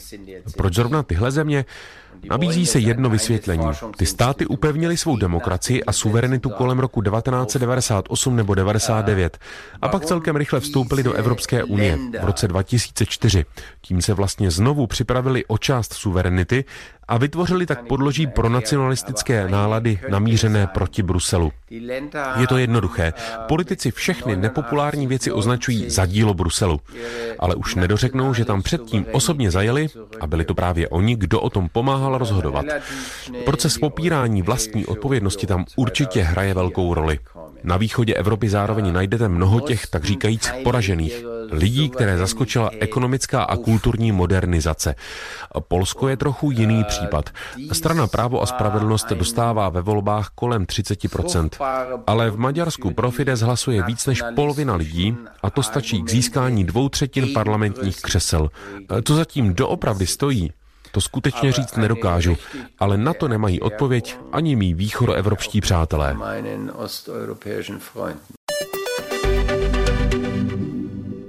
Proč 0.56 0.74
zrovna 0.74 1.02
tyhle 1.02 1.30
země? 1.30 1.64
Nabízí 2.30 2.66
se 2.66 2.78
jedno 2.78 3.10
vysvětlení. 3.10 3.66
Ty 3.96 4.06
státy 4.06 4.46
upevnily 4.46 4.96
svou 4.96 5.16
demokracii 5.16 5.84
a 5.84 5.92
suverenitu 5.92 6.50
kolem 6.50 6.78
roku 6.78 7.02
1998 7.02 8.36
nebo 8.36 8.54
99 8.54 9.38
a 9.82 9.88
pak 9.88 10.04
celkem 10.04 10.36
rychle 10.36 10.60
vstoupili 10.60 11.02
do 11.02 11.12
Evropské 11.12 11.64
unie 11.64 11.98
v 12.20 12.24
roce 12.24 12.48
2004. 12.48 13.44
Tím 13.80 14.02
se 14.02 14.14
vlastně 14.14 14.50
znovu 14.50 14.86
připravili 14.86 15.44
o 15.44 15.58
část 15.58 15.92
suverenity 15.92 16.64
a 17.08 17.18
vytvořili 17.18 17.66
tak 17.66 17.86
podloží 17.86 18.26
pro 18.26 18.48
nacionalistické 18.48 19.48
nálady 19.48 19.98
namířené 20.08 20.66
proti 20.66 21.02
Bruselu. 21.02 21.52
Je 22.36 22.46
to 22.48 22.58
jednoduché. 22.58 23.12
Politici 23.48 23.90
všechny 23.90 24.36
nepopulární 24.36 25.06
věci 25.06 25.32
označují 25.32 25.90
za 25.90 26.06
dílo 26.06 26.34
Bruselu, 26.34 26.80
ale 27.38 27.54
už 27.54 27.74
nedořeknou, 27.74 28.34
že 28.34 28.44
tam 28.44 28.62
předtím 28.62 29.06
osobně 29.12 29.50
zajeli 29.50 29.88
a 30.20 30.26
byli 30.26 30.44
to 30.44 30.54
právě 30.54 30.88
oni, 30.88 31.16
kdo 31.16 31.40
o 31.40 31.50
tom 31.50 31.68
pomáhal 31.68 32.18
rozhodovat. 32.18 32.66
Proces 33.44 33.78
popírání 33.78 34.42
vlastní 34.42 34.86
odpovědnosti 34.86 35.46
tam 35.46 35.64
určitě 35.76 36.22
hraje 36.22 36.54
velkou 36.54 36.94
roli. 36.94 37.18
Na 37.64 37.76
východě 37.76 38.14
Evropy 38.14 38.48
zároveň 38.48 38.92
najdete 38.92 39.28
mnoho 39.28 39.60
těch, 39.60 39.86
tak 39.86 40.04
říkajíc, 40.04 40.50
poražených. 40.64 41.24
Lidí, 41.50 41.88
které 41.88 42.18
zaskočila 42.18 42.70
ekonomická 42.80 43.42
a 43.42 43.56
kulturní 43.56 44.12
modernizace. 44.12 44.94
Polsko 45.68 46.08
je 46.08 46.16
trochu 46.16 46.50
jiný 46.50 46.84
případ. 46.84 47.30
Strana 47.72 48.06
Právo 48.06 48.42
a 48.42 48.46
spravedlnost 48.46 49.12
dostává 49.12 49.68
ve 49.68 49.80
volbách 49.80 50.28
kolem 50.34 50.64
30%. 50.64 51.48
Ale 52.06 52.30
v 52.30 52.38
Maďarsku 52.38 52.90
pro 52.90 53.10
Fides 53.10 53.40
hlasuje 53.40 53.82
víc 53.82 54.06
než 54.06 54.22
polovina 54.34 54.74
lidí 54.76 55.16
a 55.42 55.50
to 55.50 55.62
stačí 55.62 56.02
k 56.02 56.10
získání 56.10 56.64
dvou 56.64 56.88
třetin 56.88 57.32
parlamentních 57.34 58.00
křesel. 58.02 58.50
Co 59.04 59.14
zatím 59.16 59.54
doopravdy 59.54 60.06
stojí, 60.06 60.52
to 60.92 61.00
skutečně 61.00 61.52
říct 61.52 61.76
nedokážu, 61.76 62.36
ale 62.78 62.96
na 62.96 63.14
to 63.14 63.28
nemají 63.28 63.60
odpověď 63.60 64.16
ani 64.32 64.56
mý 64.56 64.74
východoevropští 64.74 65.60
přátelé. 65.60 66.16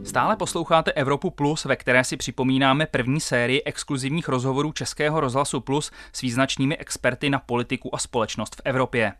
Stále 0.04 0.36
posloucháte 0.36 0.92
Evropu 0.92 1.30
Plus, 1.30 1.66
ve 1.66 1.76
které 1.76 2.04
si 2.04 2.18
připomínáme 2.18 2.86
první 2.86 3.20
sérii 3.20 3.62
exkluzivních 3.66 4.28
rozhovorů 4.28 4.72
Českého 4.72 5.20
rozhlasu 5.20 5.62
Plus 5.62 5.92
s 6.14 6.22
význačnými 6.22 6.78
experty 6.78 7.30
na 7.30 7.40
politiku 7.40 7.96
a 7.96 7.98
společnost 7.98 8.56
v 8.56 8.62
Evropě. 8.66 9.14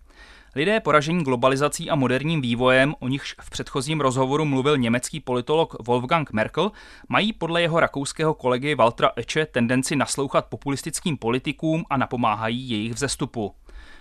Lidé 0.58 0.80
poražení 0.80 1.24
globalizací 1.24 1.90
a 1.90 1.96
moderním 1.96 2.42
vývojem, 2.42 2.96
o 3.00 3.08
nichž 3.08 3.36
v 3.42 3.50
předchozím 3.50 4.02
rozhovoru 4.02 4.46
mluvil 4.46 4.78
německý 4.78 5.20
politolog 5.20 5.76
Wolfgang 5.88 6.32
Merkel, 6.32 6.72
mají 7.10 7.34
podle 7.34 7.62
jeho 7.62 7.80
rakouského 7.80 8.34
kolegy 8.34 8.76
Waltra 8.76 9.12
Eche 9.16 9.46
tendenci 9.46 9.96
naslouchat 9.96 10.46
populistickým 10.46 11.18
politikům 11.18 11.86
a 11.90 11.98
napomáhají 11.98 12.70
jejich 12.70 12.94
vzestupu. 12.94 13.56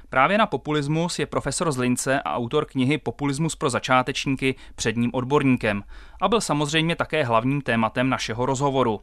Právě 0.08 0.38
na 0.38 0.46
populismus 0.46 1.18
je 1.18 1.26
profesor 1.26 1.72
z 1.72 1.78
Lince 1.78 2.20
a 2.20 2.34
autor 2.34 2.64
knihy 2.64 2.98
Populismus 2.98 3.56
pro 3.56 3.70
začátečníky 3.70 4.54
předním 4.74 5.10
odborníkem 5.14 5.82
a 6.20 6.28
byl 6.28 6.40
samozřejmě 6.40 6.96
také 6.96 7.24
hlavním 7.24 7.60
tématem 7.60 8.08
našeho 8.08 8.46
rozhovoru. 8.46 9.00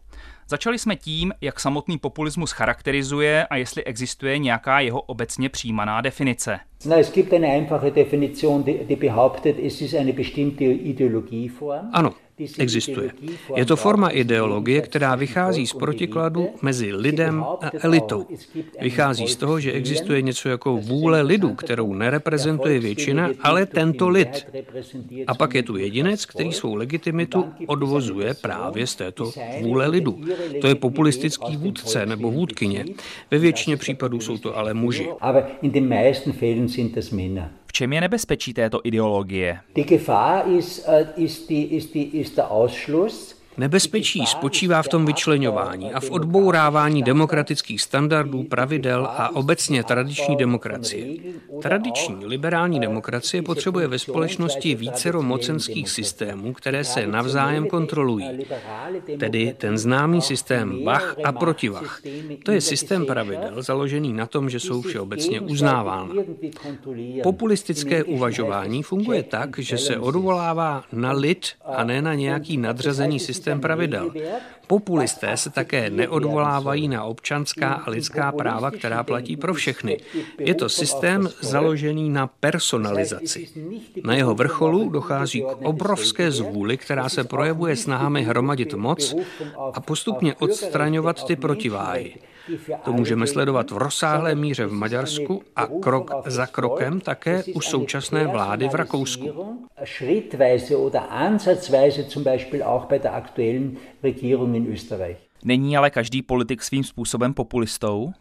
Začali 0.47 0.79
jsme 0.79 0.95
tím, 0.95 1.33
jak 1.41 1.59
samotný 1.59 1.97
populismus 1.97 2.51
charakterizuje 2.51 3.47
a 3.47 3.55
jestli 3.55 3.83
existuje 3.83 4.37
nějaká 4.37 4.79
jeho 4.79 5.01
obecně 5.01 5.49
přijímaná 5.49 6.01
definice. 6.01 6.59
Na, 6.85 6.97
es 6.97 7.11
gibt 7.11 7.33
eine 7.33 7.47
einfache 7.47 7.91
Definition, 7.91 8.63
die, 8.63 8.83
die 8.83 8.97
behauptet, 8.97 9.55
es 9.65 9.81
ist 9.81 9.93
eine 9.93 10.13
bestimmte 10.13 10.63
Ideologieform. 10.63 11.89
Ano, 11.93 12.13
existuje. 12.57 13.11
Je 13.55 13.65
to 13.65 13.75
forma 13.75 14.09
ideologie, 14.09 14.81
která 14.81 15.15
vychází 15.15 15.67
z 15.67 15.73
protikladu 15.73 16.49
mezi 16.61 16.93
lidem 16.93 17.43
a 17.43 17.69
elitou. 17.81 18.27
Vychází 18.81 19.27
z 19.27 19.35
toho, 19.35 19.59
že 19.59 19.71
existuje 19.71 20.21
něco 20.21 20.49
jako 20.49 20.77
vůle 20.77 21.21
lidu, 21.21 21.55
kterou 21.55 21.93
nereprezentuje 21.93 22.79
většina, 22.79 23.29
ale 23.41 23.65
tento 23.65 24.09
lid. 24.09 24.47
A 25.27 25.33
pak 25.33 25.55
je 25.55 25.63
tu 25.63 25.77
jedinec, 25.77 26.25
který 26.25 26.53
svou 26.53 26.75
legitimitu 26.75 27.45
odvozuje 27.67 28.33
právě 28.33 28.87
z 28.87 28.95
této 28.95 29.31
vůle 29.61 29.87
lidu. 29.87 30.19
To 30.61 30.67
je 30.67 30.75
populistický 30.75 31.57
vůdce 31.57 32.05
nebo 32.05 32.31
vůdkyně. 32.31 32.85
Ve 33.31 33.37
většině 33.37 33.77
případů 33.77 34.19
jsou 34.19 34.37
to 34.37 34.57
ale 34.57 34.73
muži. 34.73 35.09
Čem 37.81 37.97
je 37.97 38.01
nebezpečí 38.01 38.53
této 38.53 38.77
ideologie? 38.85 39.57
Die 39.73 39.89
Gefahr 39.89 40.45
ist, 40.45 40.85
äh, 40.85 41.17
ist, 41.17 41.49
die, 41.49 41.63
ist, 41.73 41.97
die, 41.97 42.13
ist 42.21 42.37
der 42.37 42.53
Ausschluss 42.53 43.40
Nebezpečí 43.61 44.25
spočívá 44.25 44.81
v 44.81 44.87
tom 44.87 45.05
vyčlenování 45.05 45.93
a 45.93 45.99
v 45.99 46.11
odbourávání 46.11 47.03
demokratických 47.03 47.81
standardů, 47.81 48.43
pravidel 48.43 49.05
a 49.05 49.35
obecně 49.35 49.83
tradiční 49.83 50.35
demokracie. 50.35 51.17
Tradiční 51.61 52.25
liberální 52.25 52.79
demokracie 52.79 53.41
potřebuje 53.41 53.87
ve 53.87 53.99
společnosti 53.99 54.75
vícero 54.75 55.21
mocenských 55.21 55.89
systémů, 55.89 56.53
které 56.53 56.83
se 56.83 57.07
navzájem 57.07 57.67
kontrolují. 57.67 58.45
Tedy 59.19 59.55
ten 59.57 59.77
známý 59.77 60.21
systém 60.21 60.83
Bach 60.83 61.15
a 61.23 61.31
protivach. 61.31 62.01
To 62.43 62.51
je 62.51 62.61
systém 62.61 63.05
pravidel 63.05 63.61
založený 63.61 64.13
na 64.13 64.25
tom, 64.25 64.49
že 64.49 64.59
jsou 64.59 64.81
všeobecně 64.81 65.41
uznávána. 65.41 66.13
Populistické 67.23 68.03
uvažování 68.03 68.83
funguje 68.83 69.23
tak, 69.23 69.59
že 69.59 69.77
se 69.77 69.97
odvolává 69.97 70.83
na 70.93 71.11
lid 71.11 71.47
a 71.65 71.83
ne 71.83 72.01
na 72.01 72.13
nějaký 72.13 72.57
nadřazený 72.57 73.19
systém 73.19 73.50
systém 73.51 73.61
pravidel. 73.61 74.11
Populisté 74.67 75.37
se 75.37 75.49
také 75.49 75.89
neodvolávají 75.89 76.87
na 76.87 77.03
občanská 77.03 77.73
a 77.73 77.89
lidská 77.89 78.31
práva, 78.31 78.71
která 78.71 79.03
platí 79.03 79.37
pro 79.37 79.53
všechny. 79.53 79.99
Je 80.39 80.55
to 80.55 80.69
systém 80.69 81.29
založený 81.41 82.09
na 82.09 82.27
personalizaci. 82.27 83.47
Na 84.03 84.15
jeho 84.15 84.35
vrcholu 84.35 84.89
dochází 84.89 85.41
k 85.41 85.67
obrovské 85.67 86.31
zvůli, 86.31 86.77
která 86.77 87.09
se 87.09 87.23
projevuje 87.23 87.75
snahami 87.75 88.23
hromadit 88.23 88.73
moc 88.73 89.15
a 89.73 89.79
postupně 89.81 90.35
odstraňovat 90.35 91.25
ty 91.25 91.35
protiváhy. 91.35 92.15
To 92.83 92.93
můžeme 92.93 93.27
sledovat 93.27 93.71
v 93.71 93.77
rozsáhlé 93.77 94.35
míře 94.35 94.65
v 94.65 94.71
Maďarsku 94.71 95.43
a 95.55 95.65
krok 95.65 96.11
za 96.25 96.45
krokem 96.45 97.01
také 97.01 97.43
u 97.53 97.61
současné 97.61 98.27
vlády 98.27 98.69
v 98.69 98.75
Rakousku. 98.75 99.57
Není 105.43 105.77
ale 105.77 105.89
každý 105.89 106.21
politik 106.21 106.63
svým 106.63 106.83
způsobem 106.83 107.33
populistou? 107.33 108.11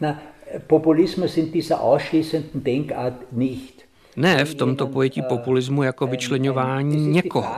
Na, 0.00 0.22
Populismus 0.66 1.36
in 1.36 1.52
dieser 1.52 1.80
ausschließenden 1.80 2.64
Denkart 2.64 3.32
nicht. 3.32 3.79
Ne 4.16 4.44
v 4.44 4.54
tomto 4.54 4.86
pojetí 4.86 5.22
populismu 5.22 5.82
jako 5.82 6.06
vyčlenování 6.06 7.06
někoho. 7.06 7.54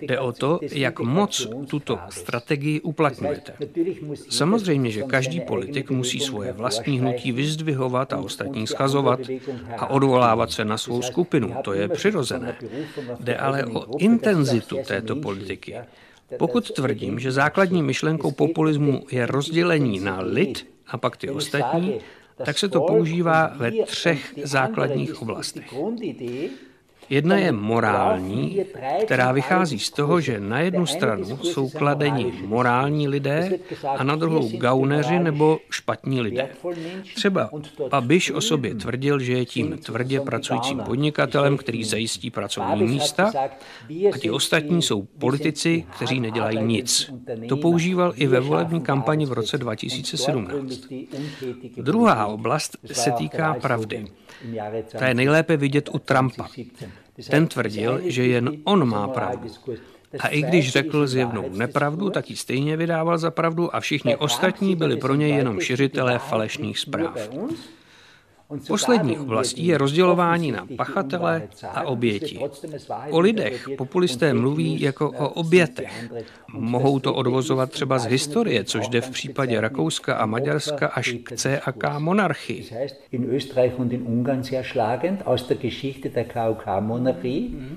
Jde 0.00 0.18
o 0.18 0.32
to, 0.32 0.60
jak 0.62 1.00
moc 1.00 1.48
tuto 1.68 1.98
strategii 2.10 2.80
uplatňujete. 2.80 3.52
Samozřejmě, 4.30 4.90
že 4.90 5.02
každý 5.02 5.40
politik 5.40 5.90
musí 5.90 6.20
svoje 6.20 6.52
vlastní 6.52 7.00
hnutí 7.00 7.32
vyzdvihovat 7.32 8.12
a 8.12 8.18
ostatní 8.18 8.66
schazovat 8.66 9.20
a 9.78 9.86
odvolávat 9.86 10.50
se 10.50 10.64
na 10.64 10.78
svou 10.78 11.02
skupinu. 11.02 11.54
To 11.64 11.72
je 11.72 11.88
přirozené. 11.88 12.56
Jde 13.20 13.36
ale 13.36 13.64
o 13.64 13.98
intenzitu 13.98 14.76
této 14.86 15.16
politiky. 15.16 15.76
Pokud 16.38 16.70
tvrdím, 16.70 17.18
že 17.18 17.32
základní 17.32 17.82
myšlenkou 17.82 18.32
populismu 18.32 19.02
je 19.10 19.26
rozdělení 19.26 20.00
na 20.00 20.20
lid 20.20 20.66
a 20.86 20.98
pak 20.98 21.16
ty 21.16 21.30
ostatní, 21.30 21.94
tak 22.44 22.58
se 22.58 22.68
to 22.68 22.80
používá 22.80 23.46
ve 23.56 23.72
třech 23.72 24.34
základních 24.42 25.22
oblastech. 25.22 25.74
Jedna 27.10 27.36
je 27.36 27.52
morální, 27.52 28.64
která 29.04 29.32
vychází 29.32 29.78
z 29.78 29.90
toho, 29.90 30.20
že 30.20 30.40
na 30.40 30.60
jednu 30.60 30.86
stranu 30.86 31.36
jsou 31.36 31.68
kladeni 31.68 32.32
morální 32.46 33.08
lidé 33.08 33.50
a 33.96 34.04
na 34.04 34.16
druhou 34.16 34.48
gauneři 34.48 35.18
nebo 35.18 35.58
špatní 35.70 36.20
lidé. 36.20 36.48
Třeba 37.14 37.50
Babiš 37.90 38.30
o 38.30 38.40
sobě 38.40 38.74
tvrdil, 38.74 39.18
že 39.18 39.32
je 39.32 39.44
tím 39.44 39.78
tvrdě 39.78 40.20
pracujícím 40.20 40.78
podnikatelem, 40.78 41.56
který 41.56 41.84
zajistí 41.84 42.30
pracovní 42.30 42.82
místa 42.82 43.32
a 44.12 44.18
ti 44.18 44.30
ostatní 44.30 44.82
jsou 44.82 45.02
politici, 45.02 45.84
kteří 45.96 46.20
nedělají 46.20 46.58
nic. 46.62 47.12
To 47.48 47.56
používal 47.56 48.12
i 48.16 48.26
ve 48.26 48.40
volební 48.40 48.80
kampani 48.80 49.26
v 49.26 49.32
roce 49.32 49.58
2017. 49.58 50.52
Druhá 51.76 52.26
oblast 52.26 52.76
se 52.92 53.10
týká 53.10 53.54
pravdy. 53.54 54.06
Ta 54.98 55.08
je 55.08 55.14
nejlépe 55.14 55.56
vidět 55.56 55.88
u 55.92 55.98
Trumpa. 55.98 56.48
Ten 57.30 57.46
tvrdil, 57.48 58.00
že 58.04 58.26
jen 58.26 58.52
on 58.64 58.88
má 58.88 59.08
pravdu. 59.08 59.50
A 60.18 60.28
i 60.28 60.42
když 60.42 60.72
řekl 60.72 61.06
zjevnou 61.06 61.48
nepravdu, 61.48 62.10
tak 62.10 62.30
ji 62.30 62.36
stejně 62.36 62.76
vydával 62.76 63.18
za 63.18 63.30
pravdu 63.30 63.76
a 63.76 63.80
všichni 63.80 64.16
ostatní 64.16 64.76
byli 64.76 64.96
pro 64.96 65.14
něj 65.14 65.30
jenom 65.30 65.60
šiřitelé 65.60 66.18
falešných 66.18 66.78
zpráv. 66.78 67.28
Poslední 68.68 69.18
oblastí 69.18 69.66
je 69.66 69.78
rozdělování 69.78 70.52
na 70.52 70.66
pachatele 70.76 71.42
a 71.74 71.82
oběti. 71.82 72.38
O 73.10 73.20
lidech 73.20 73.68
populisté 73.78 74.34
mluví 74.34 74.80
jako 74.80 75.10
o 75.10 75.28
obětech. 75.28 76.10
Mohou 76.52 76.98
to 76.98 77.14
odvozovat 77.14 77.70
třeba 77.70 77.98
z 77.98 78.04
historie, 78.04 78.64
což 78.64 78.88
jde 78.88 79.00
v 79.00 79.10
případě 79.10 79.60
Rakouska 79.60 80.14
a 80.14 80.26
Maďarska 80.26 80.86
až 80.86 81.14
k 81.22 81.36
CAK 81.36 81.98
monarchii. 81.98 82.70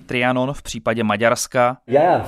Trianon 0.06 0.54
v 0.54 0.62
případě 0.62 1.04
Maďarska. 1.04 1.78
Ja, 1.88 2.28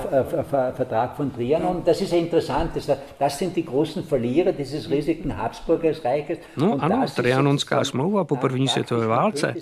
Vertrag 0.77 1.17
von 1.17 1.29
Trianon, 1.29 1.83
das 1.86 2.01
ist 2.01 2.13
interessant. 2.13 2.71
Das 3.19 3.38
sind 3.39 3.55
die 3.55 3.63
großen 3.63 4.03
Verlierer 4.03 4.53
dieses 4.53 4.89
riesigen 4.89 5.38
Habsburger 5.38 5.93
Reiches. 6.03 6.38
No 6.57 6.77
ano, 6.79 7.05
Trianonská 7.15 7.83
smlouva 7.83 8.24
po 8.31 8.38
první 8.38 8.67
světové 8.67 9.07
válce. 9.07 9.55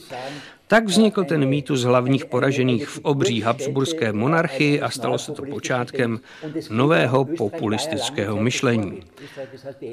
Tak 0.67 0.85
vznikl 0.85 1.23
ten 1.23 1.45
mýtus 1.45 1.83
hlavních 1.83 2.25
poražených 2.25 2.87
v 2.87 2.99
obří 3.03 3.41
habsburské 3.41 4.13
monarchii 4.13 4.81
a 4.81 4.89
stalo 4.89 5.17
se 5.17 5.31
to 5.31 5.41
počátkem 5.41 6.19
nového 6.69 7.25
populistického 7.25 8.37
myšlení. 8.37 9.01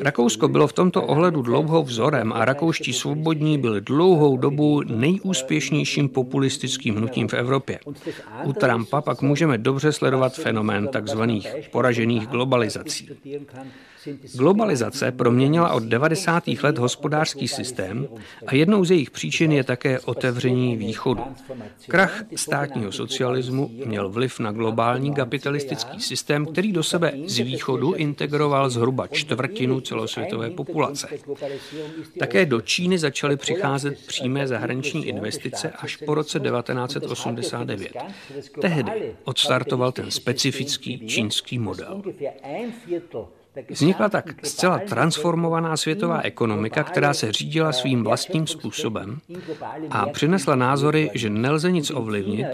Rakousko 0.00 0.48
bylo 0.48 0.66
v 0.66 0.72
tomto 0.72 1.02
ohledu 1.02 1.42
dlouho 1.42 1.82
vzorem 1.82 2.32
a 2.32 2.44
rakouští 2.44 2.92
svobodní 2.92 3.58
byli 3.58 3.80
dlouhou 3.80 4.36
dobu 4.36 4.82
nejúspěšnějším 4.82 6.08
populistickým 6.08 6.96
hnutím 6.96 7.28
v 7.28 7.34
Evropě. 7.34 7.78
U 8.44 8.52
Trumpa 8.52 9.00
pak 9.00 9.22
můžeme 9.22 9.58
dobře 9.58 9.92
sledovat 9.92 10.34
fenomén 10.34 10.88
tzv. 10.88 11.22
poražených 11.70 12.26
globalizací. 12.26 13.08
Globalizace 14.34 15.12
proměnila 15.12 15.72
od 15.72 15.82
90. 15.82 16.44
let 16.62 16.78
hospodářský 16.78 17.48
systém 17.48 18.08
a 18.46 18.54
jednou 18.54 18.84
z 18.84 18.90
jejich 18.90 19.10
příčin 19.10 19.52
je 19.52 19.64
také 19.64 20.00
otevření 20.00 20.76
východu. 20.76 21.22
Krach 21.88 22.24
státního 22.36 22.92
socialismu 22.92 23.70
měl 23.86 24.08
vliv 24.08 24.38
na 24.40 24.52
globální 24.52 25.14
kapitalistický 25.14 26.00
systém, 26.00 26.46
který 26.46 26.72
do 26.72 26.82
sebe 26.82 27.12
z 27.26 27.38
východu 27.38 27.92
integroval 27.92 28.70
zhruba 28.70 29.06
čtvrtinu 29.06 29.80
celosvětové 29.80 30.50
populace. 30.50 31.08
Také 32.18 32.46
do 32.46 32.60
Číny 32.60 32.98
začaly 32.98 33.36
přicházet 33.36 34.06
přímé 34.06 34.46
zahraniční 34.46 35.06
investice 35.06 35.70
až 35.70 35.96
po 35.96 36.14
roce 36.14 36.40
1989. 36.40 37.92
Tehdy 38.60 39.14
odstartoval 39.24 39.92
ten 39.92 40.10
specifický 40.10 41.06
čínský 41.06 41.58
model. 41.58 42.02
Vznikla 43.70 44.08
tak 44.08 44.46
zcela 44.46 44.78
transformovaná 44.78 45.76
světová 45.76 46.20
ekonomika, 46.20 46.84
která 46.84 47.14
se 47.14 47.32
řídila 47.32 47.72
svým 47.72 48.04
vlastním 48.04 48.46
způsobem 48.46 49.18
a 49.90 50.06
přinesla 50.06 50.54
názory, 50.56 51.10
že 51.14 51.30
nelze 51.30 51.72
nic 51.72 51.90
ovlivnit, 51.90 52.46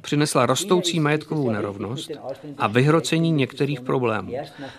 přinesla 0.00 0.46
rostoucí 0.46 1.00
majetkovou 1.00 1.50
nerovnost 1.50 2.10
a 2.58 2.66
vyhrocení 2.66 3.30
některých 3.30 3.80
problémů. 3.80 4.32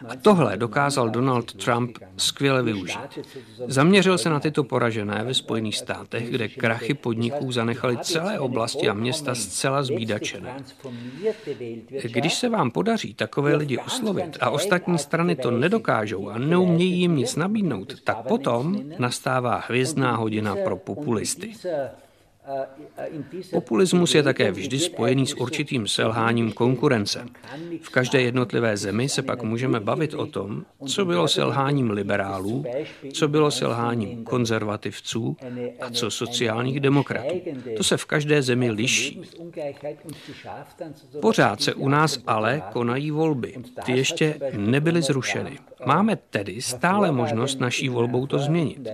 A 0.09 0.15
tohle 0.15 0.57
dokázal 0.57 1.09
Donald 1.09 1.53
Trump 1.53 1.97
skvěle 2.17 2.63
využít. 2.63 3.19
Zaměřil 3.67 4.17
se 4.17 4.29
na 4.29 4.39
tyto 4.39 4.63
poražené 4.63 5.23
ve 5.23 5.33
Spojených 5.33 5.77
státech, 5.77 6.29
kde 6.29 6.47
krachy 6.47 6.93
podniků 6.93 7.51
zanechaly 7.51 7.97
celé 8.01 8.39
oblasti 8.39 8.89
a 8.89 8.93
města 8.93 9.35
zcela 9.35 9.83
zbídačené. 9.83 10.55
Když 12.03 12.33
se 12.33 12.49
vám 12.49 12.71
podaří 12.71 13.13
takové 13.13 13.55
lidi 13.55 13.77
oslovit 13.77 14.37
a 14.41 14.49
ostatní 14.49 14.97
strany 14.97 15.35
to 15.35 15.48
to 15.49 15.57
nedokážou 15.57 16.29
a 16.29 16.37
neumějí 16.37 16.99
jim 16.99 17.15
nic 17.15 17.35
nabídnout, 17.35 18.01
tak 18.03 18.27
potom 18.27 18.79
nastává 18.99 19.63
hvězdná 19.67 20.15
hodina 20.15 20.55
pro 20.55 20.77
populisty. 20.77 21.53
Populismus 23.51 24.15
je 24.15 24.23
také 24.23 24.51
vždy 24.51 24.79
spojený 24.79 25.27
s 25.27 25.33
určitým 25.33 25.87
selháním 25.87 26.51
konkurence. 26.51 27.25
V 27.81 27.89
každé 27.89 28.21
jednotlivé 28.21 28.77
zemi 28.77 29.09
se 29.09 29.21
pak 29.21 29.43
můžeme 29.43 29.79
bavit 29.79 30.13
o 30.13 30.25
tom, 30.25 30.65
co 30.85 31.05
bylo 31.05 31.27
selháním 31.27 31.91
liberálů, 31.91 32.65
co 33.13 33.27
bylo 33.27 33.51
selháním 33.51 34.23
konzervativců 34.23 35.37
a 35.81 35.89
co 35.89 36.11
sociálních 36.11 36.79
demokratů. 36.79 37.41
To 37.77 37.83
se 37.83 37.97
v 37.97 38.05
každé 38.05 38.41
zemi 38.41 38.71
liší. 38.71 39.21
Pořád 41.21 41.61
se 41.61 41.73
u 41.73 41.89
nás 41.89 42.19
ale 42.27 42.61
konají 42.71 43.11
volby. 43.11 43.55
Ty 43.85 43.91
ještě 43.91 44.39
nebyly 44.57 45.01
zrušeny. 45.01 45.59
Máme 45.85 46.15
tedy 46.15 46.61
stále 46.61 47.11
možnost 47.11 47.59
naší 47.59 47.89
volbou 47.89 48.27
to 48.27 48.39
změnit. 48.39 48.87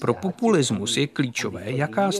Pro 0.00 0.14
populismus 0.14 0.96
je 0.96 1.06
klíčové, 1.06 1.62
jaká 1.66 2.12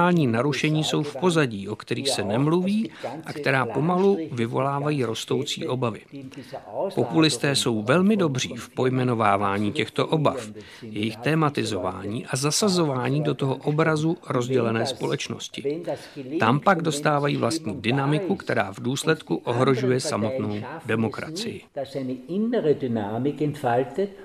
strukturální 0.00 0.26
narušení 0.26 0.84
jsou 0.84 1.02
v 1.02 1.16
pozadí, 1.16 1.68
o 1.68 1.76
kterých 1.76 2.08
se 2.08 2.24
nemluví 2.24 2.90
a 3.24 3.32
která 3.32 3.66
pomalu 3.66 4.18
vyvolávají 4.32 5.04
rostoucí 5.04 5.66
obavy. 5.66 6.00
Populisté 6.94 7.56
jsou 7.56 7.82
velmi 7.82 8.16
dobří 8.16 8.54
v 8.56 8.68
pojmenovávání 8.68 9.72
těchto 9.72 10.06
obav, 10.06 10.50
jejich 10.82 11.16
tématizování 11.16 12.26
a 12.26 12.36
zasazování 12.36 13.22
do 13.22 13.34
toho 13.34 13.56
obrazu 13.56 14.16
rozdělené 14.28 14.86
společnosti. 14.86 15.82
Tam 16.40 16.60
pak 16.60 16.82
dostávají 16.82 17.36
vlastní 17.36 17.74
dynamiku, 17.80 18.36
která 18.36 18.72
v 18.72 18.80
důsledku 18.80 19.36
ohrožuje 19.44 20.00
samotnou 20.00 20.56
demokracii. 20.86 21.60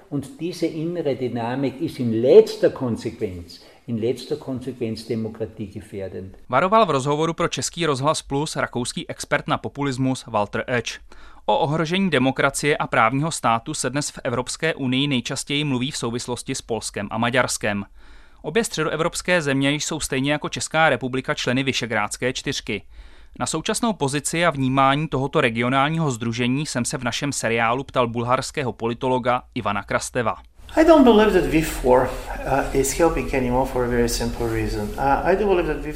Und 0.10 0.39
diese 0.39 0.65
innere 0.65 1.15
Dynamik 1.15 1.82
ist 1.82 1.99
in 1.99 2.21
letzter 2.21 2.71
Konsequenz 2.71 3.60
in 3.88 4.00
letzter 4.00 4.38
Konsequenz 4.38 5.08
demokratiegefährdend. 5.08 6.38
Varoval 6.50 6.86
v 6.86 6.89
rozhovoru 6.89 7.34
pro 7.34 7.48
Český 7.48 7.86
rozhlas 7.86 8.21
Plus 8.21 8.56
rakouský 8.56 9.10
expert 9.10 9.48
na 9.48 9.58
populismus 9.58 10.26
Walter 10.26 10.63
Edge. 10.67 11.00
O 11.45 11.58
ohrožení 11.58 12.10
demokracie 12.10 12.78
a 12.78 12.88
právního 12.88 13.32
státu 13.32 13.74
se 13.74 13.89
dnes 13.89 14.10
v 14.10 14.19
Evropské 14.24 14.74
unii 14.74 15.08
nejčastěji 15.08 15.63
mluví 15.63 15.91
v 15.91 15.98
souvislosti 15.98 16.56
s 16.56 16.62
Polskem 16.62 17.08
a 17.12 17.17
Maďarskem. 17.17 17.86
Obě 18.41 18.63
středoevropské 18.63 19.41
země 19.41 19.71
jsou 19.71 20.00
stejně 20.00 20.32
jako 20.32 20.50
Česká 20.50 20.89
republika 20.89 21.34
členy 21.34 21.63
Vyšegrádské 21.63 22.34
čtyřky. 22.34 22.82
Na 23.39 23.45
současnou 23.45 23.93
pozici 23.93 24.45
a 24.45 24.50
vnímání 24.50 25.08
tohoto 25.08 25.41
regionálního 25.41 26.12
združení 26.12 26.65
jsem 26.65 26.86
se 26.86 26.98
v 26.98 27.04
našem 27.04 27.32
seriálu 27.32 27.84
ptal 27.84 28.08
bulharského 28.08 28.74
politologa 28.74 29.41
Ivana 29.56 29.84
Krasteva. 29.84 30.36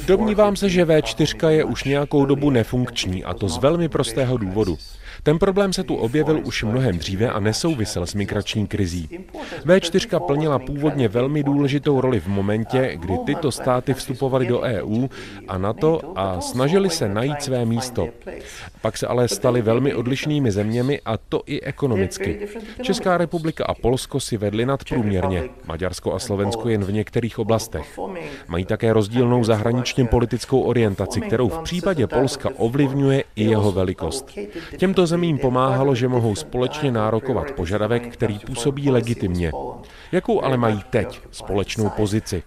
Domnívám 0.06 0.56
se, 0.56 0.68
že 0.68 0.84
V4 0.84 1.48
je 1.48 1.64
už 1.64 1.84
nějakou 1.84 2.24
dobu 2.24 2.50
nefunkční 2.50 3.24
a 3.24 3.34
to 3.34 3.48
z 3.48 3.58
velmi 3.58 3.88
prostého 3.88 4.36
důvodu. 4.38 4.78
Ten 5.22 5.38
problém 5.38 5.72
se 5.72 5.84
tu 5.84 5.94
objevil 5.94 6.40
už 6.44 6.62
mnohem 6.62 6.98
dříve 6.98 7.30
a 7.30 7.40
nesouvisel 7.40 8.06
s 8.06 8.14
migrační 8.14 8.66
krizí. 8.66 9.08
V4 9.64 10.20
plnila 10.26 10.58
původně 10.58 11.08
velmi 11.08 11.42
důležitou 11.42 12.00
roli 12.00 12.20
v 12.20 12.26
momentě, 12.26 12.92
kdy 12.96 13.18
tyto 13.26 13.52
státy 13.52 13.94
vstupovaly 13.94 14.46
do 14.46 14.60
EU 14.60 15.08
a 15.48 15.58
NATO 15.58 16.00
a 16.16 16.40
snažili 16.40 16.90
se 16.90 17.08
najít 17.08 17.42
své 17.42 17.64
místo. 17.64 18.08
Pak 18.82 18.96
se 18.96 19.06
ale 19.06 19.28
staly 19.28 19.62
velmi 19.62 19.94
odlišnými 19.94 20.50
zeměmi 20.52 21.00
a 21.04 21.16
to 21.16 21.42
i 21.46 21.60
ekonomicky. 21.60 22.48
Česká 22.82 23.18
republika 23.18 23.64
a 23.64 23.74
Polsko 23.74 24.20
si 24.20 24.36
vedly 24.36 24.66
nadprůměrně, 24.66 25.44
Maďarsko 25.66 26.14
a 26.14 26.18
Slovensko 26.18 26.68
jen 26.68 26.84
v 26.84 26.92
některých 26.92 27.38
oblastech. 27.38 27.98
Mají 28.48 28.64
také 28.64 28.92
rozdílnou 28.92 29.44
zahraničně 29.44 30.04
politickou 30.04 30.60
orientaci, 30.60 31.20
kterou 31.20 31.48
v 31.48 31.58
případě 31.58 32.06
Polska 32.06 32.50
ovlivňuje 32.56 33.24
i 33.36 33.44
jeho 33.44 33.72
velikost. 33.72 34.38
Těmto 34.76 35.06
zemím 35.10 35.38
pomáhalo, 35.38 35.94
že 35.94 36.08
mohou 36.08 36.34
společně 36.34 36.92
nárokovat 36.92 37.52
požadavek, 37.52 38.12
který 38.12 38.38
působí 38.38 38.90
legitimně. 38.90 39.52
Jakou 40.12 40.42
ale 40.42 40.56
mají 40.56 40.80
teď 40.90 41.20
společnou 41.30 41.88
pozici? 41.88 42.42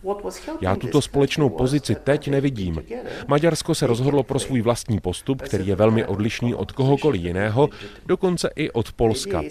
Já 0.61 0.75
tuto 0.75 1.01
společnou 1.01 1.49
pozici 1.49 1.95
teď 1.95 2.27
nevidím. 2.27 2.83
Maďarsko 3.27 3.75
se 3.75 3.87
rozhodlo 3.87 4.23
pro 4.23 4.39
svůj 4.39 4.61
vlastní 4.61 4.99
postup, 4.99 5.41
který 5.41 5.67
je 5.67 5.75
velmi 5.75 6.05
odlišný 6.05 6.55
od 6.55 6.71
kohokoliv 6.71 7.21
jiného, 7.21 7.69
dokonce 8.05 8.49
i 8.55 8.71
od 8.71 8.91
Polska. 8.91 9.41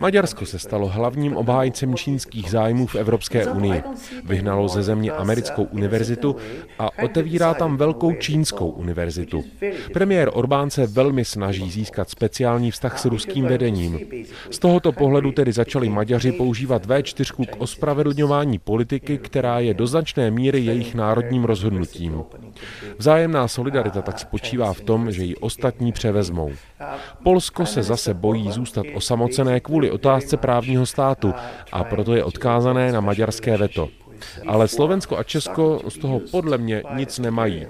Maďarsko 0.00 0.46
se 0.46 0.58
stalo 0.58 0.88
hlavním 0.88 1.36
obhájcem 1.36 1.94
čínských 1.94 2.50
zájmů 2.50 2.86
v 2.86 2.94
Evropské 2.94 3.46
unii. 3.46 3.82
Vyhnalo 4.24 4.68
ze 4.68 4.82
země 4.82 5.12
americkou 5.12 5.62
univerzitu 5.64 6.36
a 6.78 6.88
otevírá 7.02 7.54
tam 7.54 7.76
velkou 7.76 8.12
čínskou 8.12 8.68
univerzitu. 8.68 9.44
Premiér 9.92 10.30
Orbán 10.32 10.70
se 10.70 10.86
velmi 10.86 11.24
snaží 11.24 11.70
získat 11.70 12.10
speciální 12.10 12.53
bilaterální 12.54 12.70
vztah 12.70 12.98
s 12.98 13.04
ruským 13.04 13.44
vedením. 13.44 13.98
Z 14.50 14.58
tohoto 14.58 14.92
pohledu 14.92 15.32
tedy 15.32 15.52
začali 15.52 15.88
Maďaři 15.88 16.32
používat 16.32 16.86
V4 16.86 17.46
k 17.46 17.60
ospravedlňování 17.60 18.58
politiky, 18.58 19.18
která 19.18 19.58
je 19.58 19.74
do 19.74 19.86
značné 19.86 20.30
míry 20.30 20.60
jejich 20.60 20.94
národním 20.94 21.44
rozhodnutím. 21.44 22.22
Vzájemná 22.98 23.48
solidarita 23.48 24.02
tak 24.02 24.18
spočívá 24.18 24.72
v 24.72 24.80
tom, 24.80 25.12
že 25.12 25.24
ji 25.24 25.36
ostatní 25.36 25.92
převezmou. 25.92 26.52
Polsko 27.22 27.66
se 27.66 27.82
zase 27.82 28.14
bojí 28.14 28.52
zůstat 28.52 28.86
osamocené 28.94 29.60
kvůli 29.60 29.90
otázce 29.90 30.36
právního 30.36 30.86
státu 30.86 31.34
a 31.72 31.84
proto 31.84 32.14
je 32.14 32.24
odkázané 32.24 32.92
na 32.92 33.00
maďarské 33.00 33.56
veto. 33.56 33.88
Ale 34.46 34.68
Slovensko 34.68 35.18
a 35.18 35.22
Česko 35.22 35.80
z 35.88 35.98
toho 35.98 36.20
podle 36.30 36.58
mě 36.58 36.82
nic 36.96 37.18
nemají. 37.18 37.66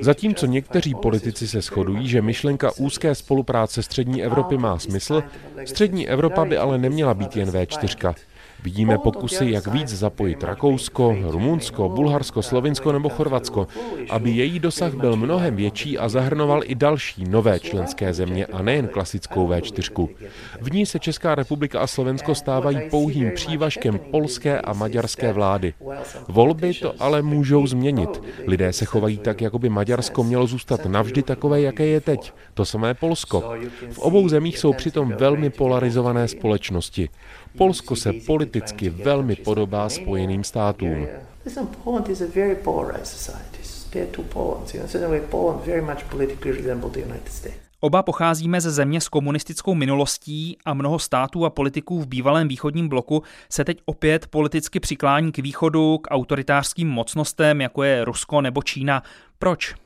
Zatímco 0.00 0.46
někteří 0.46 0.94
politici 0.94 1.48
se 1.48 1.60
shodují, 1.60 2.08
že 2.08 2.22
myšlenka 2.22 2.70
úzké 2.76 3.14
spolupráce 3.14 3.82
střední 3.82 4.24
Evropy 4.24 4.58
má 4.58 4.78
smysl, 4.78 5.22
střední 5.64 6.08
Evropa 6.08 6.44
by 6.44 6.56
ale 6.56 6.78
neměla 6.78 7.14
být 7.14 7.36
jen 7.36 7.48
V4. 7.48 8.14
Vidíme 8.64 8.98
pokusy, 8.98 9.50
jak 9.50 9.66
víc 9.66 9.88
zapojit 9.88 10.42
Rakousko, 10.42 11.16
Rumunsko, 11.22 11.88
Bulharsko, 11.88 12.42
Slovinsko 12.42 12.92
nebo 12.92 13.08
Chorvatsko, 13.08 13.66
aby 14.10 14.30
její 14.30 14.60
dosah 14.60 14.94
byl 14.94 15.16
mnohem 15.16 15.56
větší 15.56 15.98
a 15.98 16.08
zahrnoval 16.08 16.60
i 16.64 16.74
další 16.74 17.24
nové 17.24 17.60
členské 17.60 18.14
země 18.14 18.46
a 18.46 18.62
nejen 18.62 18.88
klasickou 18.88 19.48
V4. 19.48 20.08
V 20.60 20.72
ní 20.72 20.86
se 20.86 20.98
Česká 20.98 21.34
republika 21.34 21.80
a 21.80 21.86
Slovensko 21.86 22.34
stávají 22.34 22.78
pouhým 22.90 23.30
přívažkem 23.34 23.98
polské 23.98 24.60
a 24.60 24.72
maďarské 24.72 25.32
vlády. 25.32 25.74
Volby 26.28 26.74
to 26.74 26.94
ale 26.98 27.22
můžou 27.22 27.66
změnit. 27.66 28.22
Lidé 28.46 28.72
se 28.72 28.84
chovají 28.84 29.18
tak, 29.18 29.40
jako 29.40 29.58
by 29.58 29.68
Maďarsko 29.68 30.24
mělo 30.24 30.46
zůstat 30.46 30.86
navždy 30.86 31.22
takové, 31.22 31.60
jaké 31.60 31.86
je 31.86 32.00
teď. 32.00 32.32
To 32.54 32.64
samé 32.64 32.94
Polsko. 32.94 33.54
V 33.90 33.98
obou 33.98 34.28
zemích 34.28 34.58
jsou 34.58 34.72
přitom 34.72 35.14
velmi 35.18 35.50
polarizované 35.50 36.28
společnosti. 36.28 37.08
Polsko 37.58 37.96
se 37.96 38.12
politicky 38.12 38.90
velmi 38.90 39.36
podobá 39.36 39.88
Spojeným 39.88 40.44
státům. 40.44 41.06
Oba 47.80 48.02
pocházíme 48.02 48.60
ze 48.60 48.70
země 48.70 49.00
s 49.00 49.08
komunistickou 49.08 49.74
minulostí 49.74 50.56
a 50.64 50.74
mnoho 50.74 50.98
států 50.98 51.44
a 51.44 51.50
politiků 51.50 52.00
v 52.00 52.06
bývalém 52.06 52.48
východním 52.48 52.88
bloku 52.88 53.22
se 53.50 53.64
teď 53.64 53.78
opět 53.84 54.26
politicky 54.26 54.80
přiklání 54.80 55.32
k 55.32 55.38
východu, 55.38 55.98
k 55.98 56.10
autoritářským 56.10 56.88
mocnostem, 56.88 57.60
jako 57.60 57.82
je 57.82 58.04
Rusko 58.04 58.40
nebo 58.40 58.62
Čína. 58.62 59.02
Proč? 59.38 59.85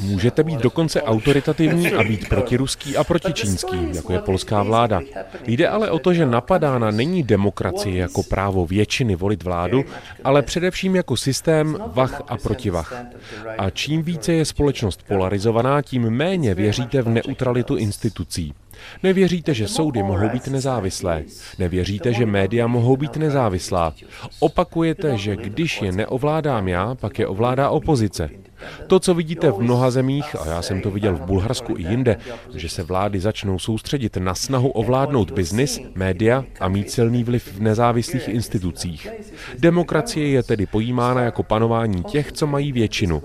Můžete 0.00 0.42
být 0.44 0.58
dokonce 0.58 1.02
autoritativní 1.02 1.92
a 1.92 2.04
být 2.04 2.28
protiruský 2.28 2.96
a 2.96 3.04
protičínský, 3.04 3.76
jako 3.94 4.12
je 4.12 4.18
polská 4.18 4.62
vláda. 4.62 5.00
Jde 5.46 5.68
ale 5.68 5.90
o 5.90 5.98
to, 5.98 6.14
že 6.14 6.26
napadána 6.26 6.90
není 6.90 7.22
demokracie 7.22 7.96
jako 7.96 8.22
právo 8.22 8.66
většiny 8.66 9.16
volit 9.16 9.42
vládu, 9.42 9.84
ale 10.24 10.42
především 10.42 10.96
jako 10.96 11.16
systém 11.16 11.78
vach 11.86 12.22
a 12.28 12.36
protivach. 12.36 13.04
A 13.58 13.70
čím 13.70 14.02
více 14.02 14.32
je 14.32 14.44
společnost 14.44 15.02
polarizovaná, 15.08 15.82
tím 15.82 16.10
méně 16.10 16.54
věříte 16.54 17.02
v 17.02 17.08
neutralitu 17.08 17.76
institucí. 17.76 18.54
Nevěříte, 19.02 19.54
že 19.54 19.68
soudy 19.68 20.02
mohou 20.02 20.28
být 20.28 20.48
nezávislé. 20.48 21.24
Nevěříte, 21.58 22.12
že 22.12 22.26
média 22.26 22.66
mohou 22.66 22.96
být 22.96 23.16
nezávislá. 23.16 23.94
Opakujete, 24.40 25.18
že 25.18 25.36
když 25.36 25.82
je 25.82 25.92
neovládám 25.92 26.68
já, 26.68 26.94
pak 26.94 27.18
je 27.18 27.26
ovládá 27.26 27.70
opozice. 27.70 28.30
To, 28.86 29.00
co 29.00 29.14
vidíte 29.14 29.50
v 29.50 29.58
mnoha 29.58 29.90
zemích, 29.90 30.36
a 30.40 30.48
já 30.48 30.62
jsem 30.62 30.80
to 30.80 30.90
viděl 30.90 31.16
v 31.16 31.20
Bulharsku 31.20 31.74
i 31.78 31.82
jinde, 31.82 32.16
že 32.54 32.68
se 32.68 32.82
vlády 32.82 33.20
začnou 33.20 33.58
soustředit 33.58 34.16
na 34.16 34.34
snahu 34.34 34.68
ovládnout 34.68 35.30
biznis, 35.30 35.80
média 35.94 36.44
a 36.60 36.68
mít 36.68 36.90
silný 36.90 37.24
vliv 37.24 37.52
v 37.52 37.60
nezávislých 37.60 38.28
institucích. 38.28 39.08
Demokracie 39.58 40.28
je 40.28 40.42
tedy 40.42 40.66
pojímána 40.66 41.22
jako 41.22 41.42
panování 41.42 42.04
těch, 42.04 42.32
co 42.32 42.46
mají 42.46 42.72
většinu. 42.72 43.22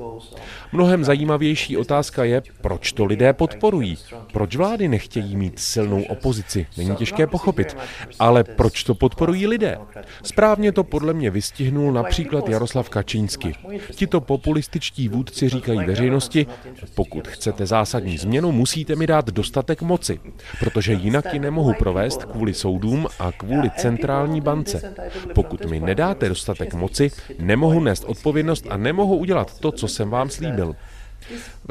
Mnohem 0.71 1.03
zajímavější 1.03 1.77
otázka 1.77 2.23
je, 2.23 2.41
proč 2.61 2.91
to 2.91 3.05
lidé 3.05 3.33
podporují. 3.33 3.97
Proč 4.33 4.55
vlády 4.55 4.87
nechtějí 4.87 5.35
mít 5.35 5.59
silnou 5.59 6.03
opozici? 6.03 6.67
Není 6.77 6.95
těžké 6.95 7.27
pochopit. 7.27 7.77
Ale 8.19 8.43
proč 8.43 8.83
to 8.83 8.95
podporují 8.95 9.47
lidé? 9.47 9.77
Správně 10.23 10.71
to 10.71 10.83
podle 10.83 11.13
mě 11.13 11.29
vystihnul 11.29 11.91
například 11.91 12.49
Jaroslav 12.49 12.89
Kačínsky. 12.89 13.55
Tito 13.95 14.21
populističtí 14.21 15.09
vůdci 15.09 15.30
říkají 15.33 15.79
veřejnosti, 15.79 16.47
pokud 16.95 17.27
chcete 17.27 17.65
zásadní 17.65 18.17
změnu, 18.17 18.51
musíte 18.51 18.95
mi 18.95 19.07
dát 19.07 19.25
dostatek 19.29 19.81
moci, 19.81 20.19
protože 20.59 20.93
jinak 20.93 21.33
ji 21.33 21.39
nemohu 21.39 21.73
provést 21.73 22.25
kvůli 22.25 22.53
soudům 22.53 23.07
a 23.19 23.31
kvůli 23.31 23.69
centrální 23.77 24.41
bance. 24.41 24.93
Pokud 25.35 25.65
mi 25.65 25.79
nedáte 25.79 26.29
dostatek 26.29 26.73
moci, 26.73 27.11
nemohu 27.39 27.79
nést 27.79 28.03
odpovědnost 28.03 28.65
a 28.69 28.77
nemohu 28.77 29.17
udělat 29.17 29.59
to, 29.59 29.71
co 29.71 29.87
jsem 29.87 30.09
vám 30.09 30.29
slíbil. 30.29 30.75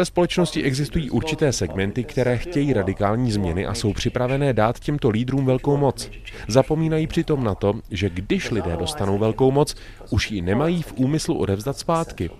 Ve 0.01 0.05
společnosti 0.05 0.63
existují 0.63 1.11
určité 1.11 1.53
segmenty, 1.53 2.05
které 2.05 2.39
chtějí 2.39 2.73
radikální 2.73 3.33
změny 3.33 3.67
a 3.67 3.75
jsou 3.75 3.93
připravené 3.93 4.53
dát 4.53 4.81
těmto 4.81 5.11
lídrům 5.11 5.47
velkou 5.47 5.77
moc. 5.77 6.11
Zapomínají 6.49 7.07
přitom 7.07 7.45
na 7.45 7.55
to, 7.55 7.75
že 7.91 8.11
když 8.11 8.51
lidé 8.51 8.77
dostanou 8.77 9.19
velkou 9.19 9.51
moc, 9.51 9.75
už 10.11 10.31
ji 10.31 10.43
nemají 10.43 10.83
v 10.83 10.93
úmyslu 10.97 11.39
odevzdat 11.39 11.79
zpátky. 11.79 12.31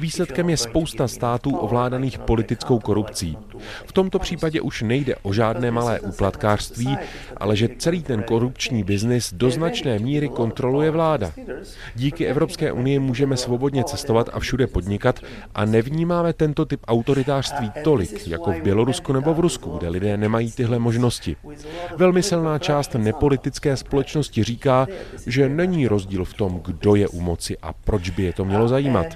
Výsledkem 0.00 0.50
je 0.50 0.56
spousta 0.56 1.08
států 1.08 1.56
ovládaných 1.56 2.18
politickou 2.18 2.78
korupcí. 2.78 3.38
V 3.86 3.92
tomto 3.92 4.18
případě 4.18 4.60
už 4.60 4.82
nejde 4.82 5.14
o 5.22 5.32
žádné 5.32 5.70
malé 5.70 6.00
úplatkářství, 6.00 6.96
ale 7.36 7.56
že 7.56 7.68
celý 7.78 8.02
ten 8.02 8.22
korupční 8.22 8.84
biznis 8.84 9.34
do 9.34 9.50
značné 9.50 9.98
míry 9.98 10.28
kontroluje 10.28 10.90
vláda. 10.90 11.32
Díky 11.94 12.26
Evropské 12.26 12.72
unii 12.72 12.98
můžeme 12.98 13.36
svobodně 13.36 13.84
cestovat 13.84 14.30
a 14.32 14.40
všude 14.40 14.66
podnikat 14.66 15.20
a 15.54 15.64
nevnímáme 15.64 16.32
tento 16.32 16.64
typ 16.64 16.80
autoritářství 16.92 17.72
tolik, 17.84 18.28
jako 18.28 18.52
v 18.52 18.62
Bělorusku 18.62 19.12
nebo 19.12 19.34
v 19.34 19.40
Rusku, 19.40 19.70
kde 19.70 19.88
lidé 19.88 20.16
nemají 20.16 20.52
tyhle 20.52 20.78
možnosti. 20.78 21.36
Velmi 21.96 22.22
silná 22.22 22.58
část 22.58 22.94
nepolitické 22.94 23.76
společnosti 23.76 24.44
říká, 24.44 24.86
že 25.26 25.48
není 25.48 25.88
rozdíl 25.88 26.24
v 26.24 26.34
tom, 26.34 26.60
kdo 26.64 26.94
je 26.94 27.08
u 27.08 27.20
moci 27.20 27.56
a 27.62 27.72
proč 27.72 28.10
by 28.10 28.22
je 28.22 28.32
to 28.32 28.44
mělo 28.44 28.68
zajímat. 28.68 29.06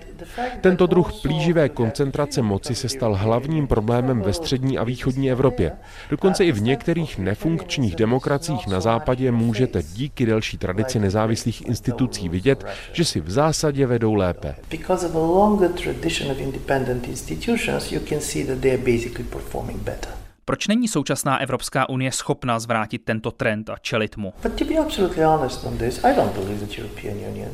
Tento 0.60 0.86
druh 0.86 1.12
plíživé 1.22 1.68
koncentrace 1.68 2.42
moci 2.42 2.74
se 2.74 2.88
stal 2.88 3.14
hlavním 3.14 3.66
problémem 3.66 4.20
ve 4.20 4.32
střední 4.32 4.78
a 4.78 4.84
východní 4.84 5.30
Evropě. 5.30 5.72
Dokonce 6.10 6.44
i 6.44 6.52
v 6.52 6.62
některých 6.62 7.18
nefunkčních 7.18 7.96
demokraciích 7.96 8.66
na 8.66 8.80
západě 8.80 9.32
můžete 9.32 9.82
díky 9.82 10.26
delší 10.26 10.58
tradici 10.58 10.98
nezávislých 10.98 11.66
institucí 11.66 12.28
vidět, 12.28 12.64
že 12.92 13.04
si 13.04 13.20
v 13.20 13.30
zásadě 13.30 13.86
vedou 13.86 14.14
lépe 14.14 14.54
institutions, 17.56 17.92
you 17.92 18.00
can 18.00 18.20
see 18.20 18.42
that 18.42 18.60
they 18.60 18.72
are 18.72 18.78
basically 18.78 19.24
performing 19.24 19.78
better. 19.78 20.12
Proč 20.48 20.68
není 20.68 20.88
současná 20.88 21.38
Evropská 21.38 21.88
unie 21.88 22.12
schopná 22.12 22.58
zvrátit 22.58 23.02
tento 23.04 23.30
trend 23.30 23.70
a 23.70 23.76
čelit 23.80 24.16
mu? 24.16 24.32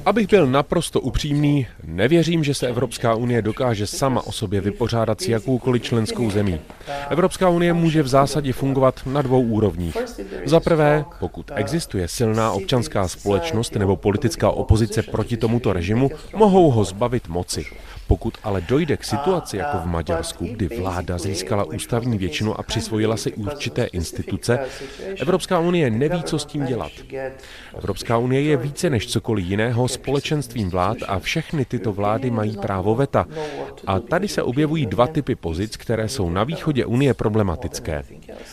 Abych 0.07 0.29
byl 0.29 0.47
naprosto 0.47 1.01
upřímný, 1.01 1.67
nevěřím, 1.85 2.45
že 2.45 2.55
se 2.55 2.69
Evropská 2.69 3.15
unie 3.15 3.43
dokáže 3.43 3.87
sama 3.87 4.27
o 4.27 4.33
sobě 4.33 4.61
vypořádat 4.61 5.21
s 5.21 5.29
jakoukoliv 5.29 5.83
členskou 5.83 6.31
zemí. 6.31 6.61
Evropská 7.09 7.49
unie 7.49 7.73
může 7.73 8.03
v 8.03 8.09
zásadě 8.09 8.53
fungovat 8.53 9.01
na 9.07 9.23
dvou 9.23 9.43
úrovních. 9.43 9.97
Za 10.45 10.61
prvé, 10.61 11.05
pokud 11.21 11.51
existuje 11.55 12.09
silná 12.09 12.53
občanská 12.53 13.09
společnost 13.09 13.75
nebo 13.75 13.97
politická 13.97 14.51
opozice 14.51 15.03
proti 15.03 15.37
tomuto 15.37 15.73
režimu, 15.73 16.11
mohou 16.37 16.71
ho 16.71 16.85
zbavit 16.85 17.29
moci. 17.29 17.65
Pokud 18.07 18.39
ale 18.45 18.61
dojde 18.61 18.97
k 18.97 19.05
situaci 19.05 19.57
jako 19.57 19.79
v 19.79 19.87
Maďarsku, 19.87 20.45
kdy 20.45 20.69
vláda 20.69 21.19
získala 21.19 21.65
ústavní 21.65 22.19
většinu 22.19 22.61
a 22.61 22.63
přisvojila 22.83 23.17
si 23.17 23.33
určité 23.33 23.85
instituce, 23.85 24.59
Evropská 25.17 25.59
unie 25.59 25.91
neví, 25.91 26.23
co 26.23 26.39
s 26.39 26.45
tím 26.45 26.67
dělat. 26.67 26.93
Evropská 27.79 28.19
unie 28.19 28.43
je 28.43 28.57
více 28.57 28.91
než 28.91 29.07
cokoliv 29.07 29.47
jiného 29.47 29.89
společenstvím 29.89 30.71
vlád 30.71 30.97
a 31.09 31.19
všechny 31.19 31.65
tyto 31.65 31.93
vlády 31.93 32.31
mají 32.31 32.57
právo 32.57 32.95
veta. 32.95 33.27
A 33.87 34.01
tady 34.01 34.29
se 34.29 34.43
objevují 34.43 34.87
dva 34.87 35.07
typy 35.07 35.35
pozic, 35.35 35.77
které 35.77 36.09
jsou 36.09 36.31
na 36.31 36.45
východě 36.45 36.87
unie 36.87 37.15
problematické. 37.15 38.03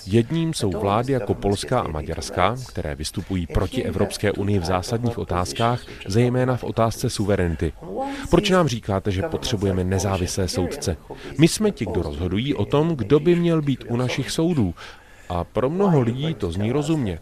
Jedním 0.06 0.54
jsou 0.54 0.70
vlády 0.72 1.14
jako 1.14 1.34
Polská 1.34 1.80
a 1.80 1.88
Maďarská, 1.88 2.56
které 2.68 2.96
vystupují 2.96 3.48
proti 3.48 3.84
Evropské 3.84 4.32
unii 4.32 4.60
v 4.60 4.66
zásadních 4.66 5.18
otázkách, 5.18 5.82
zejména 6.08 6.58
v 6.58 6.64
otázce 6.64 7.10
suverenity. 7.10 7.74
Proč 8.30 8.50
nám 8.50 8.68
říkáte, 8.68 9.12
že 9.12 9.22
potřebujeme 9.22 9.84
nezávislé 9.84 10.48
soudce? 10.48 10.98
My 11.38 11.48
jsme 11.48 11.72
ti, 11.72 11.86
kdo 11.86 12.02
rozhodují 12.02 12.56
o 12.56 12.66
tom, 12.66 12.96
kdo 12.96 13.20
by 13.20 13.36
měl 13.36 13.62
být 13.62 13.84
u 13.88 13.96
našich 13.96 14.19
soudů. 14.28 14.76
A 15.30 15.44
pro 15.44 15.70
mnoho 15.70 16.02
lidí 16.02 16.34
to 16.34 16.52
zní 16.52 16.72
rozumně. 16.72 17.20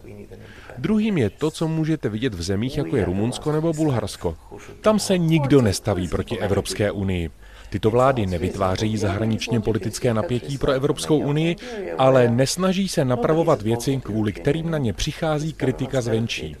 Druhým 0.78 1.18
je 1.18 1.30
to, 1.30 1.50
co 1.50 1.68
můžete 1.68 2.08
vidět 2.08 2.34
v 2.34 2.42
zemích, 2.42 2.78
jako 2.78 2.96
je 2.96 3.04
Rumunsko 3.04 3.52
nebo 3.52 3.72
Bulharsko. 3.72 4.36
Tam 4.80 4.98
se 4.98 5.18
nikdo 5.18 5.62
nestaví 5.62 6.08
proti 6.08 6.38
Evropské 6.38 6.90
unii. 6.90 7.30
Tyto 7.70 7.90
vlády 7.90 8.26
nevytvářejí 8.26 8.96
zahraničně 8.96 9.60
politické 9.60 10.14
napětí 10.14 10.58
pro 10.58 10.72
Evropskou 10.72 11.18
unii, 11.18 11.56
ale 11.98 12.28
nesnaží 12.28 12.88
se 12.88 13.04
napravovat 13.04 13.62
věci, 13.62 14.00
kvůli 14.04 14.32
kterým 14.32 14.70
na 14.70 14.78
ně 14.78 14.92
přichází 14.92 15.52
kritika 15.52 16.00
zvenčí. 16.00 16.56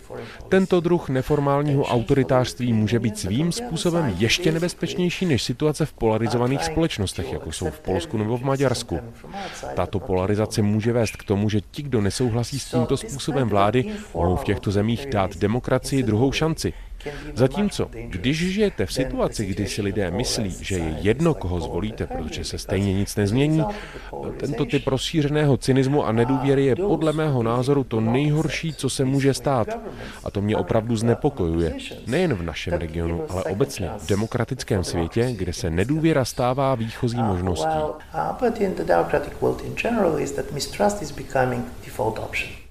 Tento 0.48 0.80
druh 0.80 1.08
neformálního 1.08 1.84
autoritářství 1.84 2.72
může 2.72 2.98
být 2.98 3.18
svým 3.18 3.52
způsobem 3.52 4.14
ještě 4.18 4.52
nebezpečnější 4.52 5.26
než 5.26 5.42
situace 5.42 5.86
v 5.86 5.92
polarizovaných 5.92 6.64
společnostech, 6.64 7.32
jako 7.32 7.52
jsou 7.52 7.70
v 7.70 7.80
Polsku 7.80 8.18
nebo 8.18 8.38
v 8.38 8.42
Maďarsku. 8.42 8.98
Tato 9.74 10.00
polarizace 10.00 10.62
může 10.62 10.92
vést 10.92 11.16
k 11.16 11.24
tomu, 11.24 11.50
že 11.50 11.60
ti, 11.60 11.82
kdo 11.82 12.00
nesouhlasí 12.00 12.58
s 12.58 12.70
tímto 12.70 12.96
způsobem 12.96 13.48
vlády, 13.48 13.84
mohou 14.14 14.36
v 14.36 14.44
těchto 14.44 14.70
zemích 14.70 15.06
dát 15.06 15.36
demokracii 15.36 16.02
druhou 16.02 16.32
šanci. 16.32 16.72
Zatímco, 17.34 17.88
když 17.92 18.52
žijete 18.52 18.86
v 18.86 18.92
situaci, 18.92 19.46
kdy 19.46 19.66
si 19.66 19.82
lidé 19.82 20.10
myslí, 20.10 20.56
že 20.60 20.74
je 20.78 20.96
jedno, 21.00 21.34
koho 21.34 21.60
zvolíte, 21.60 22.06
protože 22.06 22.44
se 22.44 22.58
stejně 22.58 22.94
nic 22.94 23.16
nezmění, 23.16 23.64
tento 24.36 24.64
typ 24.64 24.86
rozšířeného 24.86 25.56
cynismu 25.56 26.04
a 26.04 26.12
nedůvěry 26.12 26.64
je 26.64 26.76
podle 26.76 27.12
mého 27.12 27.42
názoru 27.42 27.84
to 27.84 28.00
nejhorší, 28.00 28.74
co 28.74 28.90
se 28.90 29.04
může 29.04 29.34
stát. 29.34 29.68
A 30.24 30.30
to 30.30 30.40
mě 30.40 30.56
opravdu 30.56 30.96
znepokojuje. 30.96 31.74
Nejen 32.06 32.34
v 32.34 32.42
našem 32.42 32.74
regionu, 32.74 33.22
ale 33.28 33.44
obecně 33.44 33.90
v 33.98 34.06
demokratickém 34.06 34.84
světě, 34.84 35.32
kde 35.36 35.52
se 35.52 35.70
nedůvěra 35.70 36.24
stává 36.24 36.74
výchozí 36.74 37.22
možností. 37.22 37.78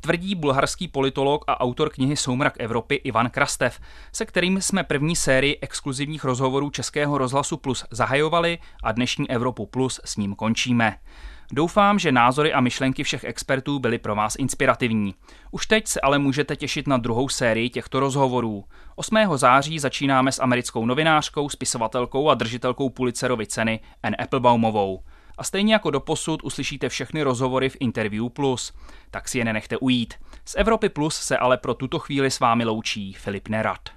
Tvrdí 0.08 0.36
bulharský 0.36 0.88
politolog 0.88 1.46
a 1.48 1.60
autor 1.60 1.90
knihy 1.90 2.18
Soumrak 2.18 2.54
Evropy 2.60 2.96
Ivan 2.96 3.30
Krastev, 3.30 3.80
se 4.12 4.26
kterým 4.26 4.62
jsme 4.62 4.84
první 4.84 5.16
sérii 5.16 5.58
exkluzivních 5.62 6.24
rozhovorů 6.24 6.70
Českého 6.70 7.18
rozhlasu 7.18 7.58
Plus 7.58 7.86
zahajovali 7.92 8.58
a 8.84 8.92
dnešní 8.92 9.30
Evropu 9.30 9.66
Plus 9.66 10.00
s 10.06 10.18
ním 10.18 10.36
končíme. 10.36 10.98
Doufám, 11.52 12.00
že 12.00 12.12
názory 12.12 12.54
a 12.54 12.62
myšlenky 12.62 13.04
všech 13.04 13.24
expertů 13.24 13.80
byly 13.80 13.98
pro 13.98 14.16
vás 14.16 14.36
inspirativní. 14.36 15.16
Už 15.52 15.68
teď 15.68 15.88
se 15.88 16.02
ale 16.02 16.20
můžete 16.20 16.56
těšit 16.56 16.88
na 16.88 16.98
druhou 16.98 17.30
sérii 17.30 17.70
těchto 17.70 18.00
rozhovorů. 18.00 18.64
8. 18.96 19.18
září 19.36 19.80
začínáme 19.80 20.32
s 20.32 20.42
americkou 20.42 20.86
novinářkou, 20.86 21.50
spisovatelkou 21.50 22.30
a 22.30 22.34
držitelkou 22.34 22.90
Pulitzerovy 22.90 23.48
ceny 23.48 23.80
Anne 24.04 24.18
Applebaumovou. 24.18 25.00
A 25.38 25.44
stejně 25.44 25.74
jako 25.74 25.92
do 25.92 26.00
posud 26.00 26.44
uslyšíte 26.44 26.90
všechny 26.90 27.24
rozhovory 27.24 27.70
v 27.70 27.78
Interview 27.80 28.30
Plus. 28.30 28.74
Tak 29.12 29.28
si 29.28 29.38
je 29.38 29.46
nenechte 29.46 29.78
ujít. 29.78 30.14
Z 30.46 30.56
Evropy 30.58 30.90
Plus 30.90 31.16
se 31.16 31.38
ale 31.38 31.58
pro 31.58 31.74
tuto 31.74 32.00
chvíli 32.00 32.32
s 32.32 32.40
vámi 32.40 32.66
loučí 32.66 33.14
Filip 33.14 33.48
Nerad. 33.48 33.97